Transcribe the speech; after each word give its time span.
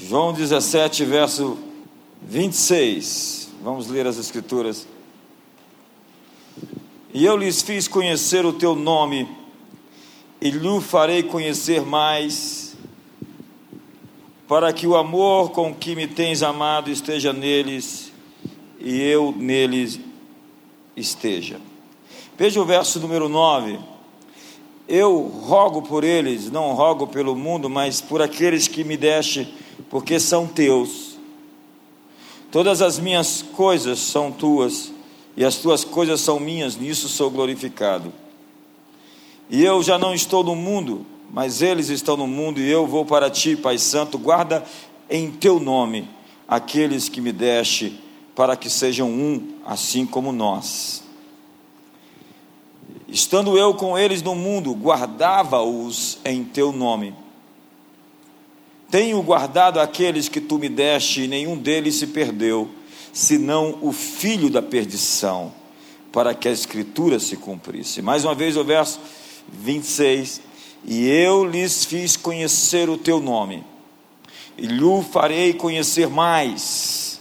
João 0.00 0.32
17, 0.32 1.04
verso 1.04 1.58
26. 2.22 3.50
Vamos 3.62 3.88
ler 3.88 4.06
as 4.06 4.16
Escrituras. 4.16 4.88
E 7.12 7.26
eu 7.26 7.36
lhes 7.36 7.60
fiz 7.60 7.86
conhecer 7.86 8.46
o 8.46 8.54
teu 8.54 8.74
nome, 8.74 9.28
e 10.40 10.50
lhe 10.50 10.80
farei 10.80 11.22
conhecer 11.22 11.82
mais, 11.82 12.74
para 14.48 14.72
que 14.72 14.86
o 14.86 14.96
amor 14.96 15.50
com 15.50 15.74
que 15.74 15.94
me 15.94 16.06
tens 16.06 16.42
amado 16.42 16.90
esteja 16.90 17.30
neles, 17.30 18.10
e 18.80 18.98
eu 18.98 19.34
neles 19.36 20.00
esteja. 20.96 21.60
Veja 22.38 22.62
o 22.62 22.64
verso 22.64 22.98
número 22.98 23.28
9. 23.28 23.78
Eu 24.88 25.20
rogo 25.20 25.82
por 25.82 26.02
eles, 26.02 26.50
não 26.50 26.72
rogo 26.72 27.06
pelo 27.06 27.36
mundo, 27.36 27.68
mas 27.68 28.00
por 28.00 28.22
aqueles 28.22 28.66
que 28.66 28.82
me 28.82 28.96
deste, 28.96 29.61
porque 29.88 30.18
são 30.18 30.46
teus. 30.46 31.16
Todas 32.50 32.82
as 32.82 32.98
minhas 32.98 33.42
coisas 33.42 33.98
são 33.98 34.30
tuas 34.30 34.92
e 35.36 35.44
as 35.44 35.56
tuas 35.56 35.84
coisas 35.84 36.20
são 36.20 36.38
minhas, 36.38 36.76
nisso 36.76 37.08
sou 37.08 37.30
glorificado. 37.30 38.12
E 39.48 39.64
eu 39.64 39.82
já 39.82 39.98
não 39.98 40.14
estou 40.14 40.44
no 40.44 40.54
mundo, 40.54 41.06
mas 41.30 41.62
eles 41.62 41.88
estão 41.88 42.16
no 42.16 42.26
mundo, 42.26 42.60
e 42.60 42.70
eu 42.70 42.86
vou 42.86 43.04
para 43.04 43.30
ti, 43.30 43.56
Pai 43.56 43.78
Santo, 43.78 44.18
guarda 44.18 44.64
em 45.08 45.30
teu 45.30 45.58
nome 45.58 46.08
aqueles 46.46 47.08
que 47.08 47.20
me 47.20 47.32
deste, 47.32 47.98
para 48.34 48.56
que 48.56 48.68
sejam 48.68 49.10
um, 49.10 49.56
assim 49.64 50.04
como 50.04 50.32
nós. 50.32 51.02
Estando 53.08 53.58
eu 53.58 53.74
com 53.74 53.98
eles 53.98 54.22
no 54.22 54.34
mundo, 54.34 54.72
guardava-os 54.72 56.18
em 56.24 56.44
teu 56.44 56.72
nome. 56.72 57.14
Tenho 58.92 59.22
guardado 59.22 59.80
aqueles 59.80 60.28
que 60.28 60.38
tu 60.38 60.58
me 60.58 60.68
deste, 60.68 61.22
e 61.22 61.26
nenhum 61.26 61.56
deles 61.56 61.94
se 61.94 62.08
perdeu 62.08 62.68
senão 63.10 63.78
o 63.80 63.90
filho 63.90 64.50
da 64.50 64.60
perdição, 64.60 65.50
para 66.12 66.34
que 66.34 66.46
a 66.46 66.52
escritura 66.52 67.18
se 67.18 67.38
cumprisse. 67.38 68.02
Mais 68.02 68.22
uma 68.22 68.34
vez 68.34 68.54
o 68.54 68.62
verso 68.62 69.00
26: 69.50 70.42
E 70.84 71.08
eu 71.08 71.42
lhes 71.42 71.86
fiz 71.86 72.18
conhecer 72.18 72.90
o 72.90 72.98
teu 72.98 73.18
nome, 73.18 73.64
e 74.58 74.66
lhe 74.66 75.02
farei 75.10 75.54
conhecer 75.54 76.10
mais, 76.10 77.18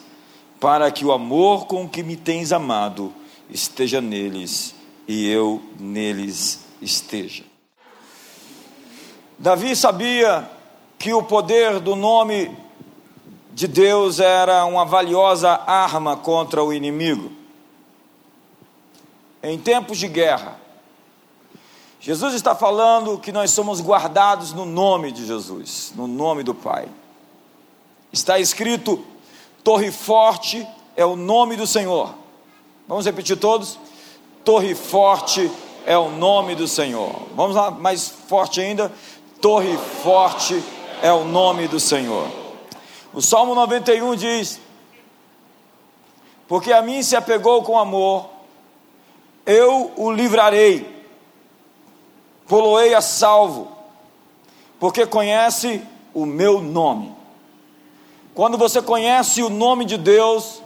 para 0.60 0.92
que 0.92 1.06
o 1.06 1.14
amor 1.14 1.67
com 1.67 1.88
que 1.88 2.04
me 2.04 2.17
tens 2.17 2.52
amado 2.52 3.14
esteja 3.50 4.02
neles 4.02 4.76
e 5.08 5.26
eu 5.26 5.62
neles 5.80 6.66
esteja. 6.82 7.45
Davi 9.40 9.73
sabia 9.73 10.60
que 11.02 11.12
o 11.12 11.24
poder 11.24 11.80
do 11.80 11.96
nome 11.96 12.56
de 13.54 13.68
Deus 13.68 14.20
era 14.20 14.64
uma 14.66 14.86
valiosa 14.86 15.50
arma 15.66 16.16
contra 16.16 16.64
o 16.64 16.72
inimigo. 16.72 17.32
Em 19.42 19.58
tempos 19.58 19.98
de 19.98 20.08
guerra, 20.08 20.60
Jesus 22.00 22.36
está 22.36 22.54
falando 22.54 23.18
que 23.18 23.32
nós 23.32 23.50
somos 23.50 23.82
guardados 23.82 24.54
no 24.54 24.64
nome 24.64 25.12
de 25.12 25.26
Jesus, 25.26 25.92
no 25.96 26.06
nome 26.06 26.44
do 26.44 26.54
Pai. 26.54 26.88
Está 28.14 28.38
escrito: 28.38 29.04
Torre 29.64 29.92
Forte 29.92 30.68
é 30.96 31.04
o 31.04 31.16
nome 31.16 31.56
do 31.56 31.66
Senhor. 31.66 32.14
Vamos 32.88 33.08
repetir 33.08 33.38
todos? 33.38 33.80
Torre 34.46 34.76
Forte 34.76 35.52
é 35.84 35.98
o 35.98 36.10
nome 36.10 36.54
do 36.54 36.68
Senhor. 36.68 37.24
Vamos 37.36 37.56
lá, 37.56 37.72
mais 37.72 38.08
forte 38.08 38.62
ainda: 38.62 38.92
Torre 39.42 39.76
Forte 40.04 40.54
é 40.54 40.81
o 41.10 41.24
nome 41.24 41.68
do 41.68 41.80
Senhor. 41.80 42.28
O 43.14 43.22
Salmo 43.22 43.56
91 43.56 44.16
diz: 44.16 44.60
Porque 46.48 46.72
a 46.72 46.82
mim 46.82 47.02
se 47.02 47.16
apegou 47.16 47.64
com 47.64 47.80
amor, 47.80 48.30
eu 49.46 49.92
o 49.95 50.11
livrarei, 50.11 51.04
poloei 52.48 52.94
a 52.94 53.02
salvo, 53.02 53.72
porque 54.80 55.06
conhece 55.06 55.82
o 56.14 56.26
meu 56.26 56.61
nome. 56.61 57.16
Quando 58.34 58.58
você 58.58 58.82
conhece 58.82 59.42
o 59.42 59.50
nome 59.50 59.86
de 59.86 59.98
Deus, 59.98 60.61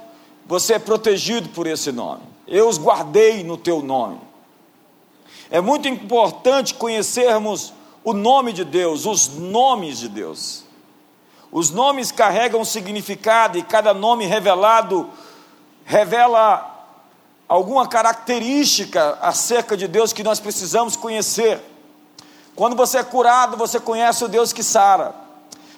você 0.45 0.73
é 0.73 0.79
protegido 0.79 1.49
por 1.49 1.65
esse 1.65 1.91
nome. 1.91 2.21
Eu 2.47 2.67
os 2.67 2.77
guardei 2.77 3.43
no 3.43 3.57
teu 3.57 3.81
nome. 3.81 4.19
É 5.49 5.61
muito 5.61 5.87
importante 5.87 6.73
conhecermos 6.73 7.73
o 8.05 8.13
nome 8.13 8.53
de 8.53 8.63
Deus, 8.63 9.07
os 9.07 9.27
nomes 9.29 9.97
de 9.97 10.07
Deus. 10.07 10.63
Os 11.51 11.71
nomes 11.71 12.11
carregam 12.11 12.63
significado 12.63 13.57
e 13.57 13.63
cada 13.63 13.95
nome 13.95 14.27
revelado 14.27 15.09
revela 15.83 16.71
alguma 17.47 17.87
característica 17.87 19.17
acerca 19.21 19.75
de 19.75 19.87
Deus 19.87 20.13
que 20.13 20.23
nós 20.23 20.39
precisamos 20.39 20.95
conhecer. 20.95 21.59
Quando 22.55 22.75
você 22.75 22.99
é 22.99 23.03
curado, 23.03 23.57
você 23.57 23.79
conhece 23.79 24.23
o 24.23 24.27
Deus 24.27 24.53
que 24.53 24.61
sara. 24.61 25.15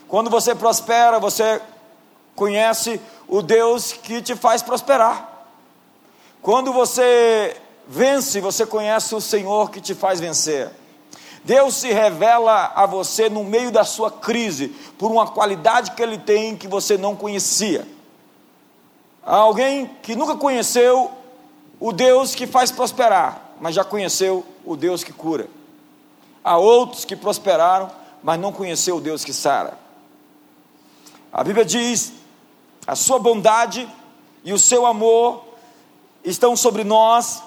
Quando 0.08 0.30
você 0.30 0.54
prospera, 0.54 1.20
você 1.20 1.62
conhece 2.36 3.00
o 3.28 3.42
Deus 3.42 3.94
que 3.94 4.22
te 4.22 4.36
faz 4.36 4.62
prosperar. 4.62 5.48
Quando 6.42 6.74
você 6.74 7.56
vence, 7.88 8.42
você 8.42 8.66
conhece 8.66 9.16
o 9.16 9.22
Senhor 9.22 9.72
que 9.72 9.80
te 9.80 9.96
faz 9.96 10.20
vencer. 10.20 10.72
Deus 11.48 11.76
se 11.76 11.94
revela 11.94 12.74
a 12.76 12.86
você 12.86 13.30
no 13.30 13.42
meio 13.42 13.72
da 13.72 13.86
sua 13.86 14.12
crise, 14.12 14.68
por 14.98 15.10
uma 15.10 15.26
qualidade 15.26 15.92
que 15.92 16.04
Ele 16.04 16.18
tem 16.18 16.58
que 16.58 16.68
você 16.68 16.98
não 16.98 17.16
conhecia. 17.16 17.88
Há 19.26 19.38
alguém 19.38 19.90
que 20.04 20.14
nunca 20.14 20.36
conheceu 20.36 21.10
o 21.80 21.94
Deus 21.94 22.36
que 22.36 22.46
faz 22.46 22.70
prosperar, 22.70 23.54
mas 23.62 23.74
já 23.74 23.86
conheceu 23.86 24.46
o 24.66 24.76
Deus 24.76 25.06
que 25.06 25.14
cura. 25.14 25.48
Há 26.44 26.58
outros 26.58 27.06
que 27.06 27.16
prosperaram, 27.16 27.90
mas 28.22 28.38
não 28.38 28.52
conheceu 28.52 28.98
o 28.98 29.02
Deus 29.02 29.24
que 29.24 29.32
sara. 29.32 29.80
A 31.32 31.46
Bíblia 31.46 31.64
diz: 31.64 32.12
a 32.86 32.94
sua 32.94 33.20
bondade 33.20 33.88
e 34.44 34.52
o 34.52 34.60
seu 34.60 34.86
amor 34.86 35.46
estão 36.26 36.58
sobre 36.58 36.84
nós, 36.84 37.42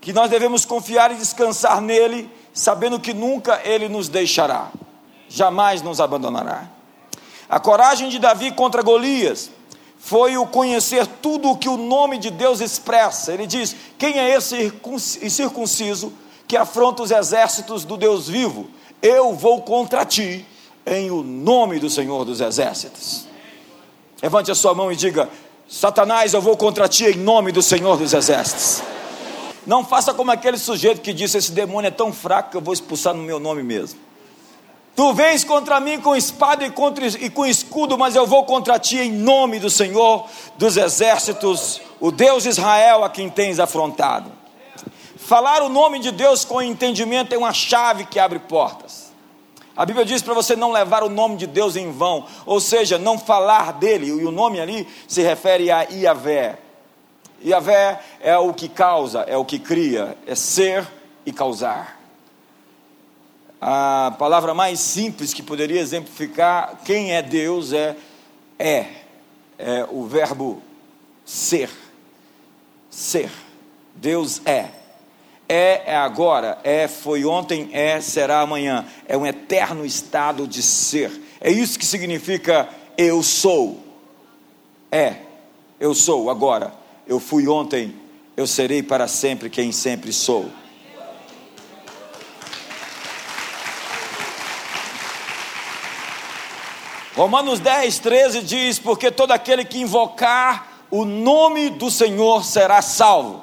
que 0.00 0.12
nós 0.12 0.28
devemos 0.28 0.64
confiar 0.64 1.12
e 1.12 1.14
descansar 1.14 1.80
nele 1.80 2.39
sabendo 2.52 3.00
que 3.00 3.12
nunca 3.12 3.60
ele 3.64 3.88
nos 3.88 4.08
deixará, 4.08 4.70
jamais 5.28 5.82
nos 5.82 6.00
abandonará. 6.00 6.68
A 7.48 7.58
coragem 7.58 8.08
de 8.08 8.18
Davi 8.18 8.52
contra 8.52 8.82
Golias 8.82 9.50
foi 9.98 10.36
o 10.36 10.46
conhecer 10.46 11.06
tudo 11.06 11.50
o 11.50 11.56
que 11.56 11.68
o 11.68 11.76
nome 11.76 12.16
de 12.18 12.30
Deus 12.30 12.60
expressa. 12.60 13.32
Ele 13.32 13.46
diz: 13.46 13.76
Quem 13.98 14.18
é 14.18 14.34
esse 14.34 14.72
incircunciso 15.20 16.12
que 16.46 16.56
afronta 16.56 17.02
os 17.02 17.10
exércitos 17.10 17.84
do 17.84 17.96
Deus 17.96 18.28
vivo? 18.28 18.68
Eu 19.02 19.34
vou 19.34 19.62
contra 19.62 20.04
ti 20.04 20.46
em 20.86 21.10
o 21.10 21.22
nome 21.22 21.78
do 21.78 21.90
Senhor 21.90 22.24
dos 22.24 22.40
exércitos. 22.40 23.26
Levante 24.22 24.50
a 24.50 24.54
sua 24.54 24.74
mão 24.74 24.90
e 24.90 24.96
diga: 24.96 25.28
Satanás, 25.68 26.34
eu 26.34 26.40
vou 26.40 26.56
contra 26.56 26.88
ti 26.88 27.04
em 27.04 27.16
nome 27.16 27.52
do 27.52 27.62
Senhor 27.62 27.96
dos 27.96 28.12
exércitos. 28.12 28.82
Não 29.66 29.84
faça 29.84 30.14
como 30.14 30.30
aquele 30.30 30.58
sujeito 30.58 31.00
que 31.00 31.12
disse: 31.12 31.38
Esse 31.38 31.52
demônio 31.52 31.88
é 31.88 31.90
tão 31.90 32.12
fraco 32.12 32.50
que 32.50 32.56
eu 32.56 32.60
vou 32.60 32.72
expulsar 32.72 33.14
no 33.14 33.22
meu 33.22 33.38
nome 33.38 33.62
mesmo. 33.62 33.98
Tu 34.96 35.12
vens 35.14 35.44
contra 35.44 35.80
mim 35.80 36.00
com 36.00 36.14
espada 36.14 36.64
e, 36.64 36.70
contra, 36.70 37.06
e 37.06 37.30
com 37.30 37.46
escudo, 37.46 37.96
mas 37.96 38.16
eu 38.16 38.26
vou 38.26 38.44
contra 38.44 38.78
ti 38.78 38.98
em 38.98 39.12
nome 39.12 39.58
do 39.58 39.70
Senhor 39.70 40.26
dos 40.58 40.76
exércitos, 40.76 41.80
o 41.98 42.10
Deus 42.10 42.42
de 42.42 42.50
Israel 42.50 43.04
a 43.04 43.08
quem 43.08 43.30
tens 43.30 43.58
afrontado. 43.58 44.30
Falar 45.16 45.62
o 45.62 45.68
nome 45.68 46.00
de 46.00 46.10
Deus 46.10 46.44
com 46.44 46.60
entendimento 46.60 47.34
é 47.34 47.38
uma 47.38 47.52
chave 47.52 48.04
que 48.04 48.18
abre 48.18 48.40
portas. 48.40 49.10
A 49.76 49.86
Bíblia 49.86 50.04
diz 50.04 50.20
para 50.20 50.34
você 50.34 50.56
não 50.56 50.72
levar 50.72 51.02
o 51.02 51.08
nome 51.08 51.36
de 51.36 51.46
Deus 51.46 51.76
em 51.76 51.90
vão, 51.90 52.26
ou 52.44 52.60
seja, 52.60 52.98
não 52.98 53.18
falar 53.18 53.74
dele, 53.74 54.08
e 54.08 54.24
o 54.24 54.30
nome 54.30 54.60
ali 54.60 54.86
se 55.06 55.22
refere 55.22 55.70
a 55.70 55.84
Iavé, 55.84 56.58
Yahvé 57.44 58.00
é 58.20 58.36
o 58.36 58.52
que 58.52 58.68
causa, 58.68 59.20
é 59.20 59.36
o 59.36 59.44
que 59.44 59.58
cria, 59.58 60.16
é 60.26 60.34
ser 60.34 60.86
e 61.24 61.32
causar. 61.32 61.98
A 63.60 64.14
palavra 64.18 64.54
mais 64.54 64.80
simples 64.80 65.34
que 65.34 65.42
poderia 65.42 65.80
exemplificar 65.80 66.80
quem 66.84 67.12
é 67.12 67.22
Deus 67.22 67.72
é 67.72 67.96
é, 68.58 68.86
é 69.58 69.86
o 69.90 70.04
verbo 70.04 70.62
ser. 71.24 71.70
Ser. 72.90 73.30
Deus 73.94 74.42
é. 74.44 74.68
É 75.48 75.82
é 75.86 75.96
agora, 75.96 76.58
é 76.62 76.86
foi 76.86 77.24
ontem, 77.24 77.70
é 77.72 78.00
será 78.00 78.40
amanhã. 78.40 78.86
É 79.06 79.16
um 79.16 79.26
eterno 79.26 79.84
estado 79.84 80.46
de 80.46 80.62
ser. 80.62 81.10
É 81.40 81.50
isso 81.50 81.78
que 81.78 81.86
significa 81.86 82.68
eu 82.96 83.22
sou. 83.22 83.82
É, 84.92 85.16
eu 85.78 85.94
sou 85.94 86.30
agora 86.30 86.79
eu 87.10 87.18
fui 87.18 87.48
ontem, 87.48 87.92
eu 88.36 88.46
serei 88.46 88.84
para 88.84 89.08
sempre 89.08 89.50
quem 89.50 89.72
sempre 89.72 90.12
sou. 90.12 90.48
Romanos 97.16 97.58
10, 97.58 97.98
13 97.98 98.42
diz: 98.42 98.78
Porque 98.78 99.10
todo 99.10 99.32
aquele 99.32 99.64
que 99.64 99.80
invocar 99.80 100.84
o 100.88 101.04
nome 101.04 101.68
do 101.70 101.90
Senhor 101.90 102.44
será 102.44 102.80
salvo. 102.80 103.42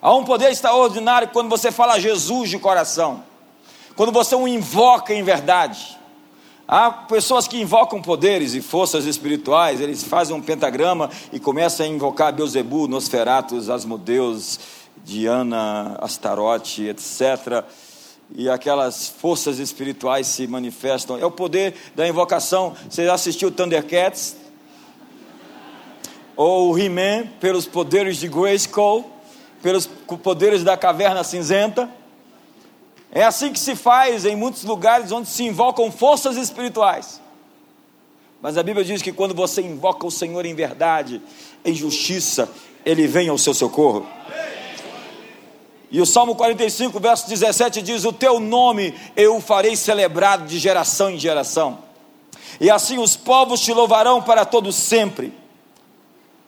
Há 0.00 0.14
um 0.14 0.24
poder 0.24 0.50
extraordinário 0.50 1.28
quando 1.28 1.50
você 1.50 1.70
fala 1.70 2.00
Jesus 2.00 2.48
de 2.48 2.58
coração, 2.58 3.22
quando 3.94 4.10
você 4.10 4.34
o 4.34 4.48
invoca 4.48 5.12
em 5.12 5.22
verdade. 5.22 5.98
Há 6.66 6.90
pessoas 6.90 7.46
que 7.46 7.60
invocam 7.60 8.00
poderes 8.00 8.54
e 8.54 8.62
forças 8.62 9.04
espirituais, 9.04 9.82
eles 9.82 10.02
fazem 10.02 10.34
um 10.34 10.40
pentagrama 10.40 11.10
e 11.30 11.38
começam 11.38 11.84
a 11.84 11.88
invocar 11.88 12.32
Beuzebu, 12.32 12.88
Nosferatus, 12.88 13.68
Asmodeus, 13.68 14.58
Diana, 15.04 15.98
Astarote, 16.00 16.84
etc. 16.84 17.64
E 18.34 18.48
aquelas 18.48 19.08
forças 19.08 19.58
espirituais 19.58 20.26
se 20.26 20.46
manifestam. 20.46 21.18
É 21.18 21.26
o 21.26 21.30
poder 21.30 21.74
da 21.94 22.08
invocação. 22.08 22.74
Você 22.88 23.04
já 23.04 23.12
assistiu 23.12 23.50
Thundercats? 23.50 24.36
Ou 26.34 26.76
He-Man, 26.78 27.26
pelos 27.38 27.66
poderes 27.66 28.16
de 28.16 28.26
Grayskull, 28.26 29.08
pelos 29.62 29.86
poderes 30.22 30.64
da 30.64 30.76
caverna 30.78 31.22
cinzenta? 31.22 31.88
É 33.14 33.22
assim 33.22 33.52
que 33.52 33.60
se 33.60 33.76
faz 33.76 34.24
em 34.24 34.34
muitos 34.34 34.64
lugares 34.64 35.12
onde 35.12 35.28
se 35.28 35.44
invocam 35.44 35.88
forças 35.92 36.36
espirituais. 36.36 37.20
Mas 38.42 38.58
a 38.58 38.62
Bíblia 38.62 38.84
diz 38.84 39.00
que 39.00 39.12
quando 39.12 39.32
você 39.32 39.62
invoca 39.62 40.04
o 40.04 40.10
Senhor 40.10 40.44
em 40.44 40.52
verdade, 40.52 41.22
em 41.64 41.72
justiça, 41.72 42.50
Ele 42.84 43.06
vem 43.06 43.28
ao 43.28 43.38
seu 43.38 43.54
socorro. 43.54 44.04
E 45.92 46.00
o 46.00 46.04
Salmo 46.04 46.34
45, 46.34 46.98
verso 46.98 47.28
17 47.28 47.82
diz: 47.82 48.04
O 48.04 48.12
teu 48.12 48.40
nome 48.40 48.92
eu 49.14 49.40
farei 49.40 49.76
celebrado 49.76 50.44
de 50.44 50.58
geração 50.58 51.08
em 51.08 51.18
geração, 51.18 51.78
e 52.60 52.68
assim 52.68 52.98
os 52.98 53.16
povos 53.16 53.60
te 53.60 53.72
louvarão 53.72 54.20
para 54.20 54.44
todo 54.44 54.72
sempre. 54.72 55.32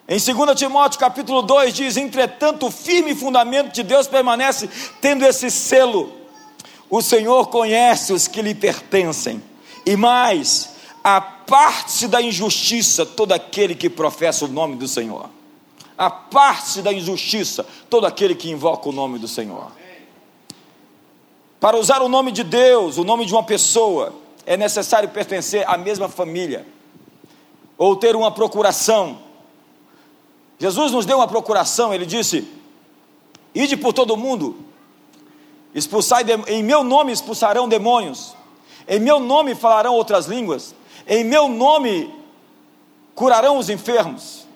Em 0.09 0.19
2 0.19 0.59
Timóteo 0.59 0.99
capítulo 0.99 1.43
2 1.43 1.73
diz: 1.73 1.97
Entretanto, 1.97 2.67
o 2.67 2.73
firme 2.73 3.15
fundamento 3.15 3.73
de 3.73 3.85
Deus 3.85 4.09
permanece 4.09 4.69
tendo 5.01 5.25
esse 5.25 5.49
selo 5.49 6.26
o 6.89 7.03
Senhor 7.03 7.49
conhece 7.49 8.13
os 8.13 8.29
que 8.29 8.43
lhe 8.43 8.55
pertencem, 8.55 9.43
e 9.85 9.97
mais, 9.97 10.71
a 11.03 11.21
parte 11.21 12.09
da 12.09 12.21
injustiça 12.21 13.07
todo 13.07 13.33
aquele 13.33 13.75
que 13.75 13.89
professa 13.89 14.45
o 14.45 14.49
nome 14.49 14.77
do 14.77 14.89
Senhor. 14.89 15.31
A 15.97 16.11
parte 16.11 16.83
da 16.83 16.93
injustiça 16.93 17.65
todo 17.89 18.07
aquele 18.07 18.35
que 18.35 18.51
invoca 18.51 18.89
o 18.89 18.93
nome 18.93 19.19
do 19.19 19.29
Senhor. 19.29 19.71
Para 21.59 21.77
usar 21.77 22.03
o 22.03 22.09
nome 22.09 22.33
de 22.33 22.45
Deus, 22.45 22.99
o 22.99 23.05
nome 23.05 23.25
de 23.25 23.33
uma 23.33 23.43
pessoa, 23.43 24.15
é 24.45 24.57
necessário 24.57 25.09
pertencer 25.09 25.65
à 25.69 25.77
mesma 25.77 26.09
família, 26.09 26.67
ou 27.79 27.97
ter 27.97 28.15
uma 28.15 28.31
procuração. 28.31 29.19
Jesus 30.59 30.93
nos 30.93 31.07
deu 31.07 31.19
uma 31.19 31.29
procuração, 31.29 31.93
ele 31.93 32.07
disse: 32.07 32.47
Ide 33.55 33.77
por 33.77 33.93
todo 33.93 34.17
mundo, 34.17 34.57
Expulsai 35.77 36.25
em 36.47 36.63
meu 36.63 36.83
nome 36.83 37.13
expulsarão 37.13 37.69
demônios. 37.69 38.35
Em 38.89 38.99
meu 38.99 39.21
nome 39.21 39.55
falarão 39.55 39.93
outras 39.93 40.25
línguas. 40.25 40.75
Em 41.07 41.23
meu 41.23 41.49
nome 41.49 42.11
curarão 43.15 43.59
os 43.59 43.69
enfermos. 43.69 44.47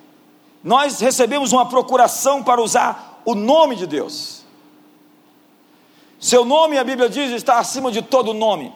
Nós 0.65 0.99
recebemos 0.99 1.53
uma 1.53 1.69
procuração 1.69 2.43
para 2.43 2.63
usar 2.63 3.21
o 3.27 3.35
nome 3.35 3.77
de 3.77 3.87
Deus. 3.87 4.47
Seu 6.19 6.43
nome, 6.43 6.79
a 6.79 6.85
Bíblia 6.85 7.11
diz, 7.11 7.33
está 7.33 7.59
acima 7.59 7.93
de 7.93 8.01
todo 8.01 8.33
nome. 8.33 8.73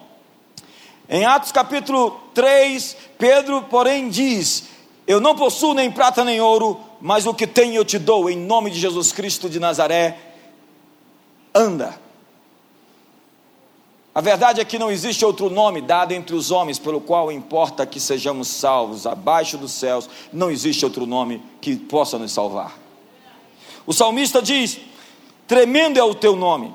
Em 1.09 1.25
Atos 1.25 1.51
capítulo 1.51 2.21
3, 2.35 2.95
Pedro, 3.17 3.63
porém, 3.71 4.11
diz: 4.11 4.65
Eu 5.07 5.19
não 5.19 5.35
possuo 5.35 5.73
nem 5.73 5.91
prata 5.91 6.23
nem 6.23 6.43
ouro, 6.43 6.79
mas 7.01 7.25
o 7.25 7.33
que 7.33 7.47
tenho 7.47 7.77
eu 7.77 7.87
te 7.87 7.99
dou, 7.99 8.29
em 8.29 8.37
nome 8.37 8.71
de 8.71 8.79
Jesus 8.79 9.13
Cristo 9.13 9.49
de 9.49 9.59
Nazaré. 9.59 10.19
Anda 11.55 12.04
a 14.15 14.21
verdade 14.21 14.61
é 14.61 14.65
que 14.65 14.79
não 14.79 14.93
existe 14.93 15.25
outro 15.25 15.51
nome 15.51 15.81
dado 15.81 16.13
entre 16.13 16.37
os 16.37 16.53
homens 16.53 16.79
pelo 16.79 17.01
qual 17.01 17.33
importa 17.33 17.85
que 17.85 17.99
sejamos 17.99 18.47
salvos. 18.47 19.09
Abaixo 19.09 19.59
dos 19.59 19.73
céus 19.73 20.09
não 20.33 20.53
existe 20.53 20.85
outro 20.85 21.05
nome 21.05 21.43
que 21.61 21.75
possa 21.75 22.17
nos 22.17 22.31
salvar. 22.31 22.79
O 23.85 23.93
salmista 23.93 24.41
diz: 24.41 24.79
Tremendo 25.49 25.99
é 25.99 26.05
o 26.05 26.15
teu 26.15 26.37
nome. 26.37 26.73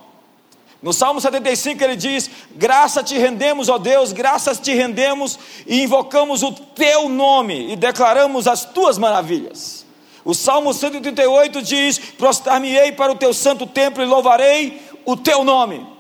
No 0.83 0.91
Salmo 0.91 1.21
75 1.21 1.81
ele 1.81 1.95
diz: 1.95 2.29
Graça 2.55 3.01
te 3.01 3.17
rendemos, 3.17 3.69
ó 3.69 3.77
Deus, 3.77 4.11
graças 4.11 4.59
te 4.59 4.73
rendemos 4.73 5.39
e 5.65 5.81
invocamos 5.81 6.43
o 6.43 6.51
teu 6.51 7.07
nome 7.07 7.71
e 7.71 7.77
declaramos 7.77 8.47
as 8.47 8.65
tuas 8.65 8.97
maravilhas. 8.97 9.85
O 10.25 10.33
Salmo 10.33 10.73
138 10.73 11.61
diz: 11.61 11.99
Prostrar-me-ei 11.99 12.91
para 12.91 13.13
o 13.13 13.15
teu 13.15 13.33
santo 13.33 13.65
templo 13.65 14.03
e 14.03 14.05
louvarei 14.05 14.81
o 15.05 15.15
teu 15.15 15.45
nome 15.45 15.98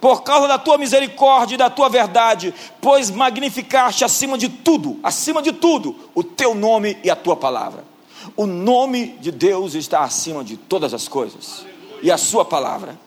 por 0.00 0.22
causa 0.22 0.48
da 0.48 0.58
tua 0.58 0.78
misericórdia 0.78 1.54
e 1.54 1.58
da 1.58 1.68
tua 1.68 1.88
verdade, 1.88 2.54
pois 2.80 3.10
magnificaste 3.10 4.04
acima 4.04 4.38
de 4.38 4.48
tudo, 4.48 4.98
acima 5.02 5.42
de 5.42 5.52
tudo, 5.52 5.94
o 6.14 6.24
teu 6.24 6.54
nome 6.54 6.96
e 7.04 7.10
a 7.10 7.16
tua 7.16 7.36
palavra. 7.36 7.84
O 8.36 8.46
nome 8.46 9.18
de 9.20 9.30
Deus 9.30 9.74
está 9.74 10.00
acima 10.00 10.42
de 10.42 10.56
todas 10.56 10.94
as 10.94 11.06
coisas, 11.06 11.66
e 12.02 12.10
a 12.10 12.16
sua 12.16 12.44
palavra. 12.44 12.98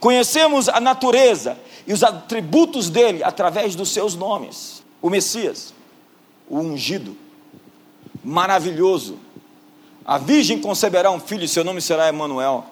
Conhecemos 0.00 0.68
a 0.68 0.80
natureza 0.80 1.58
e 1.86 1.92
os 1.92 2.02
atributos 2.02 2.90
dele 2.90 3.22
através 3.22 3.74
dos 3.74 3.90
seus 3.90 4.14
nomes. 4.14 4.82
O 5.00 5.08
Messias, 5.08 5.72
o 6.48 6.58
ungido, 6.58 7.16
maravilhoso. 8.22 9.18
A 10.04 10.18
virgem 10.18 10.60
conceberá 10.60 11.10
um 11.10 11.20
filho 11.20 11.44
e 11.44 11.48
seu 11.48 11.64
nome 11.64 11.80
será 11.80 12.08
Emanuel. 12.08 12.64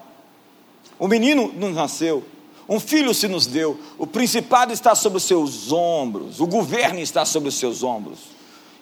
O 0.98 1.08
menino 1.08 1.52
não 1.56 1.70
nasceu, 1.70 2.24
um 2.68 2.80
filho 2.80 3.12
se 3.12 3.28
nos 3.28 3.46
deu, 3.46 3.78
o 3.98 4.06
principado 4.06 4.72
está 4.72 4.94
sobre 4.94 5.18
os 5.18 5.24
seus 5.24 5.70
ombros, 5.70 6.40
o 6.40 6.46
governo 6.46 6.98
está 6.98 7.24
sobre 7.24 7.48
os 7.48 7.54
seus 7.56 7.82
ombros, 7.82 8.20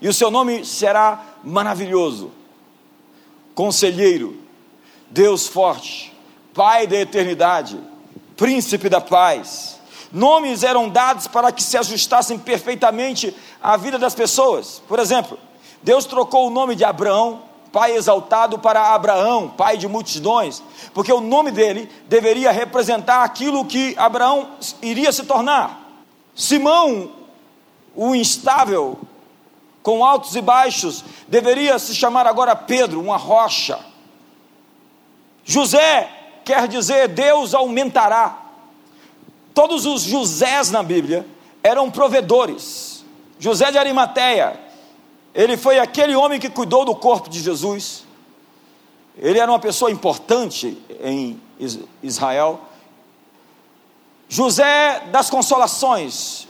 e 0.01 0.09
o 0.09 0.13
seu 0.13 0.31
nome 0.31 0.65
será 0.65 1.37
maravilhoso, 1.43 2.31
conselheiro, 3.55 4.37
Deus 5.11 5.47
forte, 5.47 6.13
Pai 6.55 6.87
da 6.87 6.97
eternidade, 6.97 7.81
príncipe 8.37 8.91
da 8.91 9.01
paz. 9.01 9.81
Nomes 10.13 10.63
eram 10.63 10.87
dados 10.87 11.27
para 11.27 11.51
que 11.51 11.63
se 11.63 11.79
ajustassem 11.79 12.39
perfeitamente 12.39 13.35
à 13.63 13.75
vida 13.79 13.99
das 13.99 14.15
pessoas. 14.15 14.83
Por 14.87 14.99
exemplo, 14.99 15.39
Deus 15.83 16.05
trocou 16.05 16.47
o 16.47 16.51
nome 16.51 16.77
de 16.77 16.85
Abraão 16.85 17.43
pai 17.73 17.93
exaltado 17.97 18.59
para 18.59 18.95
Abraão, 18.95 19.49
pai 19.49 19.79
de 19.79 19.89
multidões, 19.89 20.63
porque 20.93 21.13
o 21.13 21.21
nome 21.21 21.51
dele 21.51 21.91
deveria 22.07 22.53
representar 22.53 23.25
aquilo 23.25 23.65
que 23.65 23.97
Abraão 23.97 24.51
iria 24.83 25.11
se 25.11 25.25
tornar. 25.25 25.81
Simão, 26.35 27.11
o 27.97 28.15
instável, 28.15 28.99
com 29.83 30.05
altos 30.05 30.37
e 30.37 30.43
baixos, 30.43 31.03
deveria 31.27 31.79
se 31.79 31.95
chamar 31.95 32.27
agora 32.27 32.55
Pedro, 32.55 33.01
uma 33.01 33.17
rocha. 33.17 33.79
José 35.45 36.09
quer 36.45 36.69
dizer 36.69 37.09
Deus 37.09 37.55
aumentará. 37.55 38.39
Todos 39.55 39.87
os 39.87 40.03
Josés 40.03 40.71
na 40.71 40.83
Bíblia 40.83 41.27
eram 41.63 41.91
provedores. 41.91 43.05
José 43.39 43.73
de 43.73 43.79
Arimateia, 43.79 44.59
ele 45.35 45.57
foi 45.57 45.79
aquele 45.79 46.15
homem 46.15 46.39
que 46.39 46.51
cuidou 46.51 46.85
do 46.85 46.95
corpo 46.95 47.31
de 47.31 47.41
Jesus. 47.41 48.05
Ele 49.17 49.39
era 49.39 49.51
uma 49.51 49.59
pessoa 49.59 49.91
importante 49.91 50.77
em 51.03 51.41
Israel. 52.03 52.61
José 54.29 55.09
das 55.11 55.31
Consolações. 55.31 56.49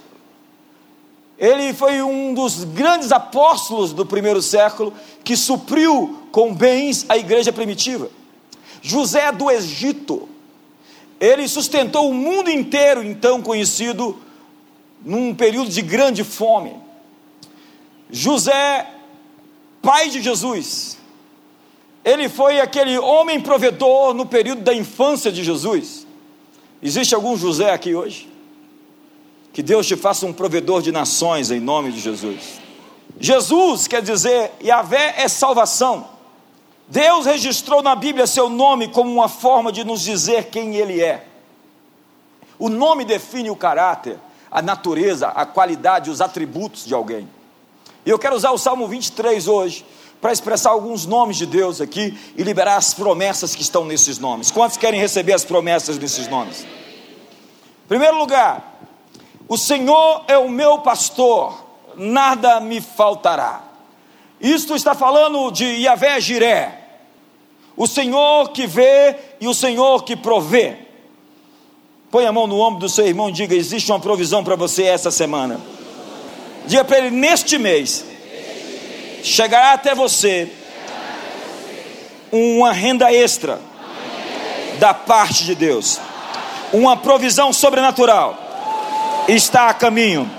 Ele 1.38 1.72
foi 1.72 2.02
um 2.02 2.34
dos 2.34 2.62
grandes 2.62 3.10
apóstolos 3.10 3.92
do 3.92 4.06
primeiro 4.06 4.40
século 4.40 4.92
que 5.24 5.36
supriu 5.36 6.28
com 6.30 6.54
bens 6.54 7.04
a 7.08 7.16
igreja 7.16 7.52
primitiva. 7.52 8.08
José 8.80 9.30
do 9.32 9.50
Egito. 9.50 10.28
Ele 11.20 11.46
sustentou 11.46 12.10
o 12.10 12.14
mundo 12.14 12.50
inteiro, 12.50 13.02
então 13.02 13.42
conhecido, 13.42 14.18
num 15.04 15.32
período 15.34 15.70
de 15.70 15.80
grande 15.80 16.24
fome. 16.24 16.74
José, 18.12 18.86
pai 19.80 20.10
de 20.10 20.20
Jesus, 20.20 20.98
ele 22.04 22.28
foi 22.28 22.60
aquele 22.60 22.98
homem 22.98 23.40
provedor 23.40 24.12
no 24.12 24.26
período 24.26 24.60
da 24.60 24.74
infância 24.74 25.32
de 25.32 25.42
Jesus. 25.42 26.06
Existe 26.82 27.14
algum 27.14 27.38
José 27.38 27.72
aqui 27.72 27.94
hoje? 27.94 28.30
Que 29.50 29.62
Deus 29.62 29.86
te 29.86 29.96
faça 29.96 30.26
um 30.26 30.32
provedor 30.32 30.82
de 30.82 30.92
nações 30.92 31.50
em 31.50 31.58
nome 31.58 31.90
de 31.90 32.00
Jesus. 32.00 32.60
Jesus 33.18 33.88
quer 33.88 34.02
dizer, 34.02 34.52
Yahvé 34.62 35.14
é 35.16 35.26
salvação. 35.26 36.08
Deus 36.88 37.24
registrou 37.24 37.82
na 37.82 37.94
Bíblia 37.94 38.26
seu 38.26 38.50
nome 38.50 38.88
como 38.88 39.10
uma 39.10 39.28
forma 39.28 39.72
de 39.72 39.84
nos 39.84 40.02
dizer 40.02 40.48
quem 40.50 40.76
Ele 40.76 41.00
é. 41.00 41.26
O 42.58 42.68
nome 42.68 43.06
define 43.06 43.48
o 43.48 43.56
caráter, 43.56 44.18
a 44.50 44.60
natureza, 44.60 45.28
a 45.28 45.46
qualidade, 45.46 46.10
os 46.10 46.20
atributos 46.20 46.84
de 46.84 46.92
alguém. 46.92 47.26
E 48.04 48.10
eu 48.10 48.18
quero 48.18 48.34
usar 48.34 48.50
o 48.50 48.58
Salmo 48.58 48.88
23 48.88 49.46
hoje 49.46 49.84
para 50.20 50.32
expressar 50.32 50.70
alguns 50.70 51.06
nomes 51.06 51.36
de 51.36 51.46
Deus 51.46 51.80
aqui 51.80 52.16
e 52.36 52.42
liberar 52.42 52.76
as 52.76 52.94
promessas 52.94 53.54
que 53.54 53.62
estão 53.62 53.84
nesses 53.84 54.18
nomes. 54.18 54.50
Quantos 54.50 54.76
querem 54.76 55.00
receber 55.00 55.32
as 55.32 55.44
promessas 55.44 55.98
nesses 55.98 56.28
nomes? 56.28 56.62
Em 56.62 57.88
primeiro 57.88 58.16
lugar, 58.18 58.80
o 59.48 59.58
Senhor 59.58 60.24
é 60.28 60.38
o 60.38 60.48
meu 60.48 60.78
pastor, 60.78 61.64
nada 61.96 62.60
me 62.60 62.80
faltará. 62.80 63.64
Isto 64.40 64.74
está 64.74 64.94
falando 64.94 65.50
de 65.50 65.64
Yahvé 65.64 66.20
Jiré, 66.20 66.78
o 67.76 67.86
Senhor 67.86 68.50
que 68.50 68.66
vê 68.66 69.16
e 69.40 69.46
o 69.46 69.54
Senhor 69.54 70.04
que 70.04 70.16
provê. 70.16 70.78
Põe 72.10 72.26
a 72.26 72.32
mão 72.32 72.46
no 72.46 72.58
ombro 72.60 72.80
do 72.80 72.88
seu 72.88 73.06
irmão 73.06 73.28
e 73.28 73.32
diga: 73.32 73.54
existe 73.54 73.90
uma 73.90 74.00
provisão 74.00 74.44
para 74.44 74.56
você 74.56 74.84
essa 74.84 75.10
semana. 75.10 75.60
Diga 76.66 76.84
para 76.84 76.98
ele: 76.98 77.10
neste 77.10 77.58
mês, 77.58 78.04
chegará 79.22 79.72
até 79.72 79.94
você 79.94 80.48
uma 82.30 82.72
renda 82.72 83.12
extra 83.12 83.60
da 84.78 84.94
parte 84.94 85.44
de 85.44 85.54
Deus, 85.54 86.00
uma 86.72 86.96
provisão 86.96 87.52
sobrenatural 87.52 88.38
está 89.28 89.68
a 89.68 89.74
caminho. 89.74 90.30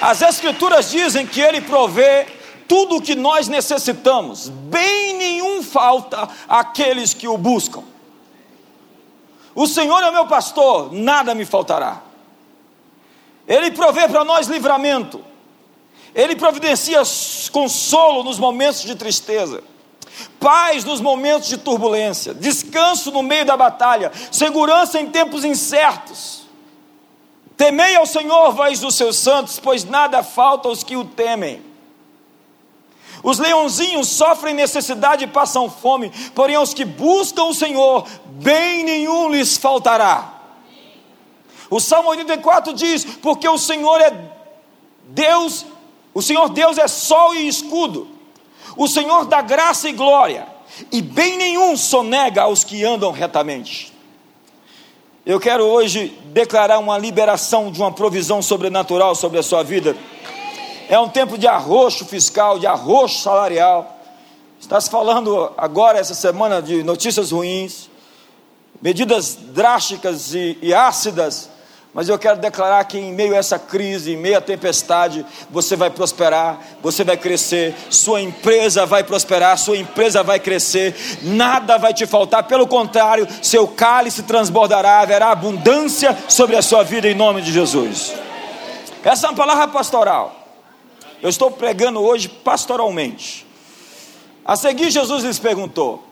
As 0.00 0.20
Escrituras 0.20 0.90
dizem 0.90 1.24
que 1.24 1.40
Ele 1.40 1.60
provê 1.60 2.26
tudo 2.66 2.96
o 2.96 3.00
que 3.00 3.14
nós 3.14 3.46
necessitamos, 3.46 4.48
bem 4.48 5.14
nenhum 5.14 5.62
falta 5.62 6.28
àqueles 6.48 7.14
que 7.14 7.28
o 7.28 7.38
buscam. 7.38 7.91
O 9.54 9.66
Senhor 9.66 10.02
é 10.02 10.10
meu 10.10 10.26
pastor, 10.26 10.92
nada 10.92 11.34
me 11.34 11.44
faltará. 11.44 12.00
Ele 13.46 13.70
provê 13.70 14.08
para 14.08 14.24
nós 14.24 14.46
livramento, 14.46 15.22
Ele 16.14 16.36
providencia 16.36 17.02
consolo 17.50 18.22
nos 18.22 18.38
momentos 18.38 18.82
de 18.82 18.94
tristeza, 18.94 19.62
paz 20.38 20.84
nos 20.84 21.00
momentos 21.00 21.48
de 21.48 21.58
turbulência, 21.58 22.32
descanso 22.32 23.10
no 23.10 23.22
meio 23.22 23.44
da 23.44 23.56
batalha, 23.56 24.12
segurança 24.30 25.00
em 25.00 25.10
tempos 25.10 25.44
incertos. 25.44 26.42
Temei 27.56 27.96
ao 27.96 28.06
Senhor, 28.06 28.52
vós 28.52 28.80
dos 28.80 28.94
seus 28.94 29.16
santos, 29.16 29.58
pois 29.58 29.84
nada 29.84 30.22
falta 30.22 30.68
aos 30.68 30.82
que 30.82 30.96
o 30.96 31.04
temem. 31.04 31.71
Os 33.22 33.38
leãozinhos 33.38 34.08
sofrem 34.08 34.54
necessidade 34.54 35.24
e 35.24 35.28
passam 35.28 35.70
fome, 35.70 36.10
porém 36.34 36.56
aos 36.56 36.74
que 36.74 36.84
buscam 36.84 37.44
o 37.44 37.54
Senhor, 37.54 38.06
bem 38.26 38.82
nenhum 38.82 39.30
lhes 39.30 39.56
faltará. 39.56 40.40
O 41.70 41.78
Salmo 41.78 42.10
84 42.10 42.74
diz: 42.74 43.04
Porque 43.04 43.48
o 43.48 43.56
Senhor 43.56 44.00
é 44.00 44.12
Deus, 45.04 45.64
o 46.12 46.20
Senhor 46.20 46.48
Deus 46.48 46.78
é 46.78 46.88
sol 46.88 47.34
e 47.34 47.46
escudo, 47.46 48.08
o 48.76 48.88
Senhor 48.88 49.26
dá 49.26 49.40
graça 49.40 49.88
e 49.88 49.92
glória, 49.92 50.46
e 50.90 51.00
bem 51.00 51.36
nenhum 51.36 51.76
sonega 51.76 52.42
aos 52.42 52.64
que 52.64 52.84
andam 52.84 53.12
retamente. 53.12 53.92
Eu 55.24 55.38
quero 55.38 55.64
hoje 55.64 56.08
declarar 56.26 56.80
uma 56.80 56.98
liberação 56.98 57.70
de 57.70 57.80
uma 57.80 57.92
provisão 57.92 58.42
sobrenatural 58.42 59.14
sobre 59.14 59.38
a 59.38 59.42
sua 59.42 59.62
vida 59.62 59.96
é 60.92 61.00
um 61.00 61.08
tempo 61.08 61.38
de 61.38 61.48
arroxo 61.48 62.04
fiscal, 62.04 62.58
de 62.58 62.66
arroxo 62.66 63.22
salarial. 63.22 63.98
Está 64.60 64.78
se 64.78 64.90
falando 64.90 65.50
agora, 65.56 65.98
essa 65.98 66.12
semana, 66.12 66.60
de 66.60 66.82
notícias 66.82 67.30
ruins, 67.30 67.88
medidas 68.82 69.34
drásticas 69.34 70.34
e, 70.34 70.58
e 70.60 70.74
ácidas. 70.74 71.48
Mas 71.94 72.10
eu 72.10 72.18
quero 72.18 72.38
declarar 72.38 72.84
que 72.84 72.98
em 72.98 73.10
meio 73.10 73.32
a 73.32 73.38
essa 73.38 73.58
crise, 73.58 74.12
em 74.12 74.18
meio 74.18 74.36
à 74.36 74.40
tempestade, 74.42 75.24
você 75.48 75.76
vai 75.76 75.88
prosperar, 75.88 76.60
você 76.82 77.02
vai 77.02 77.16
crescer, 77.16 77.74
sua 77.88 78.20
empresa 78.20 78.84
vai 78.84 79.02
prosperar, 79.02 79.56
sua 79.56 79.78
empresa 79.78 80.22
vai 80.22 80.40
crescer, 80.40 80.94
nada 81.22 81.78
vai 81.78 81.94
te 81.94 82.04
faltar, 82.04 82.42
pelo 82.42 82.66
contrário, 82.66 83.26
seu 83.40 83.66
cálice 83.66 84.24
transbordará, 84.24 85.00
haverá 85.00 85.30
abundância 85.30 86.14
sobre 86.28 86.54
a 86.54 86.60
sua 86.60 86.82
vida 86.82 87.08
em 87.08 87.14
nome 87.14 87.40
de 87.40 87.50
Jesus. 87.50 88.12
Essa 89.02 89.26
é 89.26 89.30
uma 89.30 89.36
palavra 89.36 89.68
pastoral. 89.68 90.41
Eu 91.22 91.28
estou 91.28 91.52
pregando 91.52 92.00
hoje 92.00 92.28
pastoralmente. 92.28 93.46
A 94.44 94.56
seguir, 94.56 94.90
Jesus 94.90 95.22
lhes 95.22 95.38
perguntou: 95.38 96.02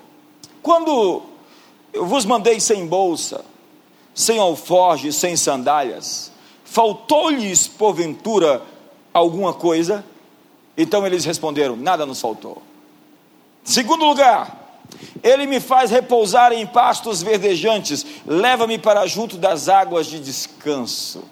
Quando 0.62 1.22
eu 1.92 2.06
vos 2.06 2.24
mandei 2.24 2.60
sem 2.60 2.86
bolsa, 2.86 3.44
sem 4.14 4.38
alforge, 4.38 5.12
sem 5.12 5.36
sandálias, 5.36 6.30
faltou-lhes 6.64 7.66
porventura 7.66 8.62
alguma 9.12 9.52
coisa? 9.52 10.04
Então 10.76 11.04
eles 11.04 11.24
responderam: 11.24 11.74
Nada 11.74 12.06
nos 12.06 12.20
faltou. 12.20 12.62
Segundo 13.64 14.04
lugar, 14.04 14.80
ele 15.24 15.44
me 15.44 15.58
faz 15.58 15.90
repousar 15.90 16.52
em 16.52 16.64
pastos 16.64 17.20
verdejantes, 17.20 18.06
leva-me 18.24 18.78
para 18.78 19.04
junto 19.08 19.36
das 19.36 19.68
águas 19.68 20.06
de 20.06 20.20
descanso. 20.20 21.24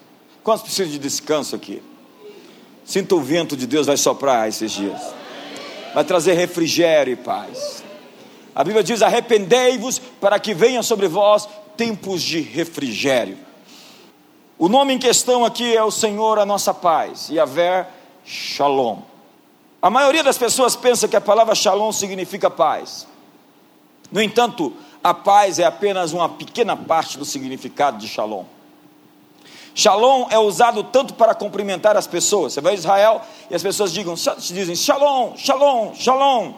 Quantos 0.43 0.63
precisam 0.63 0.91
de 0.91 0.99
descanso 0.99 1.55
aqui? 1.55 1.81
Sinta 2.89 3.13
o 3.13 3.21
vento 3.21 3.55
de 3.55 3.67
Deus 3.67 3.85
vai 3.85 3.95
soprar 3.97 4.49
esses 4.49 4.71
dias. 4.71 4.99
Vai 5.93 6.03
trazer 6.03 6.33
refrigério 6.33 7.13
e 7.13 7.15
paz. 7.15 7.83
A 8.55 8.63
Bíblia 8.63 8.83
diz: 8.83 9.03
arrependei-vos 9.03 9.99
para 9.99 10.39
que 10.39 10.55
venha 10.55 10.81
sobre 10.81 11.07
vós 11.07 11.47
tempos 11.77 12.19
de 12.23 12.39
refrigério. 12.39 13.37
O 14.57 14.67
nome 14.67 14.91
em 14.91 14.97
questão 14.97 15.45
aqui 15.45 15.77
é 15.77 15.83
o 15.83 15.91
Senhor, 15.91 16.39
a 16.39 16.47
nossa 16.47 16.73
paz, 16.73 17.29
Yahvé 17.29 17.87
Shalom. 18.25 19.01
A 19.79 19.91
maioria 19.91 20.23
das 20.23 20.39
pessoas 20.39 20.75
pensa 20.75 21.07
que 21.07 21.15
a 21.15 21.21
palavra 21.21 21.53
Shalom 21.53 21.91
significa 21.91 22.49
paz. 22.49 23.07
No 24.11 24.19
entanto, 24.19 24.73
a 25.03 25.13
paz 25.13 25.59
é 25.59 25.63
apenas 25.63 26.11
uma 26.11 26.27
pequena 26.27 26.75
parte 26.75 27.19
do 27.19 27.23
significado 27.23 27.99
de 27.99 28.07
Shalom. 28.07 28.45
Shalom 29.79 30.27
é 30.29 30.37
usado 30.37 30.83
tanto 30.83 31.13
para 31.13 31.33
cumprimentar 31.33 31.95
as 31.95 32.05
pessoas. 32.05 32.51
Você 32.51 32.59
vai 32.59 32.73
a 32.73 32.75
Israel 32.75 33.21
e 33.49 33.55
as 33.55 33.63
pessoas 33.63 33.93
digam, 33.93 34.13
dizem 34.37 34.75
Shalom, 34.75 35.37
Shalom, 35.37 35.93
Shalom. 35.95 36.51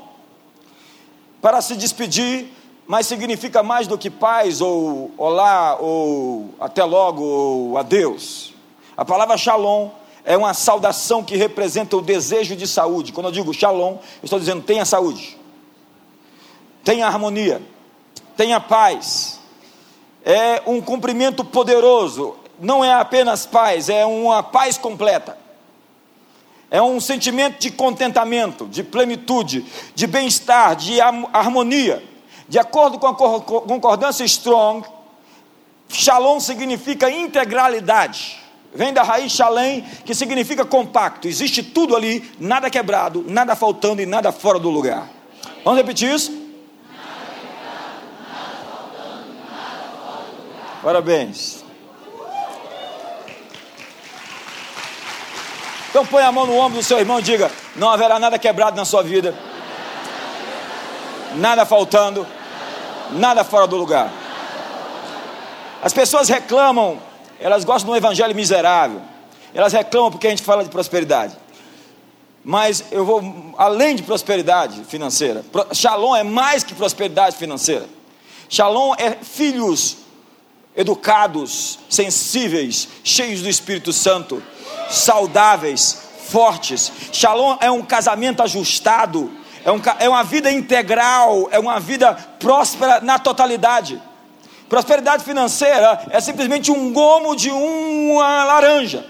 Para 1.40 1.62
se 1.62 1.76
despedir, 1.76 2.48
mas 2.88 3.06
significa 3.06 3.62
mais 3.62 3.86
do 3.86 3.96
que 3.96 4.10
paz, 4.10 4.60
ou 4.60 5.12
olá, 5.20 5.78
ou 5.80 6.50
até 6.60 6.84
logo, 6.84 7.22
ou 7.22 7.78
adeus. 7.78 8.56
A 8.98 9.06
palavra 9.06 9.38
Shalom 9.38 9.90
é 10.26 10.36
uma 10.36 10.56
saudação 10.56 11.24
que 11.24 11.36
representa 11.36 11.96
o 11.96 12.02
desejo 12.02 12.56
de 12.56 12.68
saúde. 12.68 13.14
Quando 13.14 13.28
eu 13.28 13.32
digo 13.32 13.54
Shalom, 13.54 13.98
eu 13.98 14.24
estou 14.24 14.40
dizendo 14.40 14.64
tenha 14.64 14.84
saúde, 14.84 15.38
tenha 16.84 17.06
harmonia, 17.06 17.62
tenha 18.36 18.60
paz. 18.60 19.40
É 20.26 20.64
um 20.66 20.82
cumprimento 20.82 21.46
poderoso, 21.46 22.41
não 22.62 22.86
é 22.86 22.94
apenas 22.94 23.46
paz, 23.46 23.90
é 23.90 24.06
uma 24.06 24.44
paz 24.44 24.78
completa. 24.78 25.36
É 26.70 26.82
um 26.82 27.02
sentimento 27.02 27.60
de 27.60 27.72
contentamento, 27.72 28.68
de 28.68 28.84
plenitude, 28.84 29.66
de 29.96 30.08
bem-estar, 30.08 30.76
de 30.76 31.02
harmonia. 31.02 32.02
De 32.48 32.60
acordo 32.60 33.00
com 33.00 33.08
a 33.08 33.16
concordância 33.42 34.24
Strong, 34.24 34.88
Shalom 35.90 36.40
significa 36.40 37.10
integralidade. 37.10 38.40
Vem 38.74 38.94
da 38.94 39.04
raiz 39.04 39.34
Shalem, 39.34 39.82
que 40.06 40.16
significa 40.16 40.64
compacto. 40.64 41.28
Existe 41.28 41.62
tudo 41.62 41.96
ali, 41.96 42.32
nada 42.40 42.70
quebrado, 42.70 43.26
nada 43.28 43.56
faltando 43.56 44.02
e 44.02 44.06
nada 44.06 44.32
fora 44.32 44.60
do 44.60 44.70
lugar. 44.70 45.10
Vamos 45.66 45.80
repetir 45.80 46.14
isso? 46.14 46.32
Parabéns. 50.82 51.71
Então 55.92 56.06
põe 56.06 56.24
a 56.24 56.32
mão 56.32 56.48
no 56.48 56.56
ombro 56.58 56.80
do 56.80 56.84
seu 56.84 56.98
irmão 56.98 57.20
e 57.20 57.22
diga: 57.22 57.52
não 57.76 57.90
haverá 57.90 58.18
nada 58.18 58.40
quebrado 58.40 58.78
na 58.78 58.86
sua 58.86 59.04
vida, 59.04 59.36
nada 61.36 61.66
faltando, 61.66 62.26
nada 63.12 63.44
fora 63.44 63.68
do 63.68 63.76
lugar. 63.76 64.10
As 65.84 65.92
pessoas 65.92 66.30
reclamam, 66.30 66.98
elas 67.42 67.66
gostam 67.66 67.90
de 67.90 67.94
um 67.94 67.98
evangelho 67.98 68.34
miserável, 68.34 69.02
elas 69.54 69.74
reclamam 69.74 70.12
porque 70.12 70.28
a 70.28 70.30
gente 70.30 70.44
fala 70.44 70.64
de 70.64 70.70
prosperidade. 70.70 71.36
Mas 72.44 72.86
eu 72.90 73.06
vou 73.06 73.54
além 73.58 73.94
de 73.94 74.02
prosperidade 74.02 74.86
financeira. 74.86 75.44
Shalom 75.74 76.16
é 76.16 76.24
mais 76.24 76.64
que 76.64 76.74
prosperidade 76.74 77.36
financeira. 77.36 77.86
Shalom 78.48 78.96
é 78.98 79.12
filhos 79.22 79.98
educados, 80.76 81.80
sensíveis, 81.90 82.88
cheios 83.04 83.42
do 83.42 83.50
Espírito 83.50 83.92
Santo, 83.92 84.42
saudáveis, 84.90 85.98
fortes. 86.30 86.92
Shalom 87.12 87.58
é 87.60 87.70
um 87.70 87.82
casamento 87.82 88.42
ajustado, 88.42 89.32
é, 89.66 89.72
um, 89.72 89.82
é 90.00 90.10
uma 90.10 90.24
vida 90.24 90.52
integral, 90.52 91.48
é 91.52 91.60
uma 91.60 91.80
vida 91.80 92.14
próspera 92.40 93.02
na 93.02 93.20
totalidade. 93.20 94.02
Prosperidade 94.70 95.24
financeira 95.26 96.08
é 96.10 96.22
simplesmente 96.22 96.72
um 96.72 96.94
gomo 96.94 97.36
de 97.36 97.52
uma 97.52 98.46
laranja. 98.46 99.06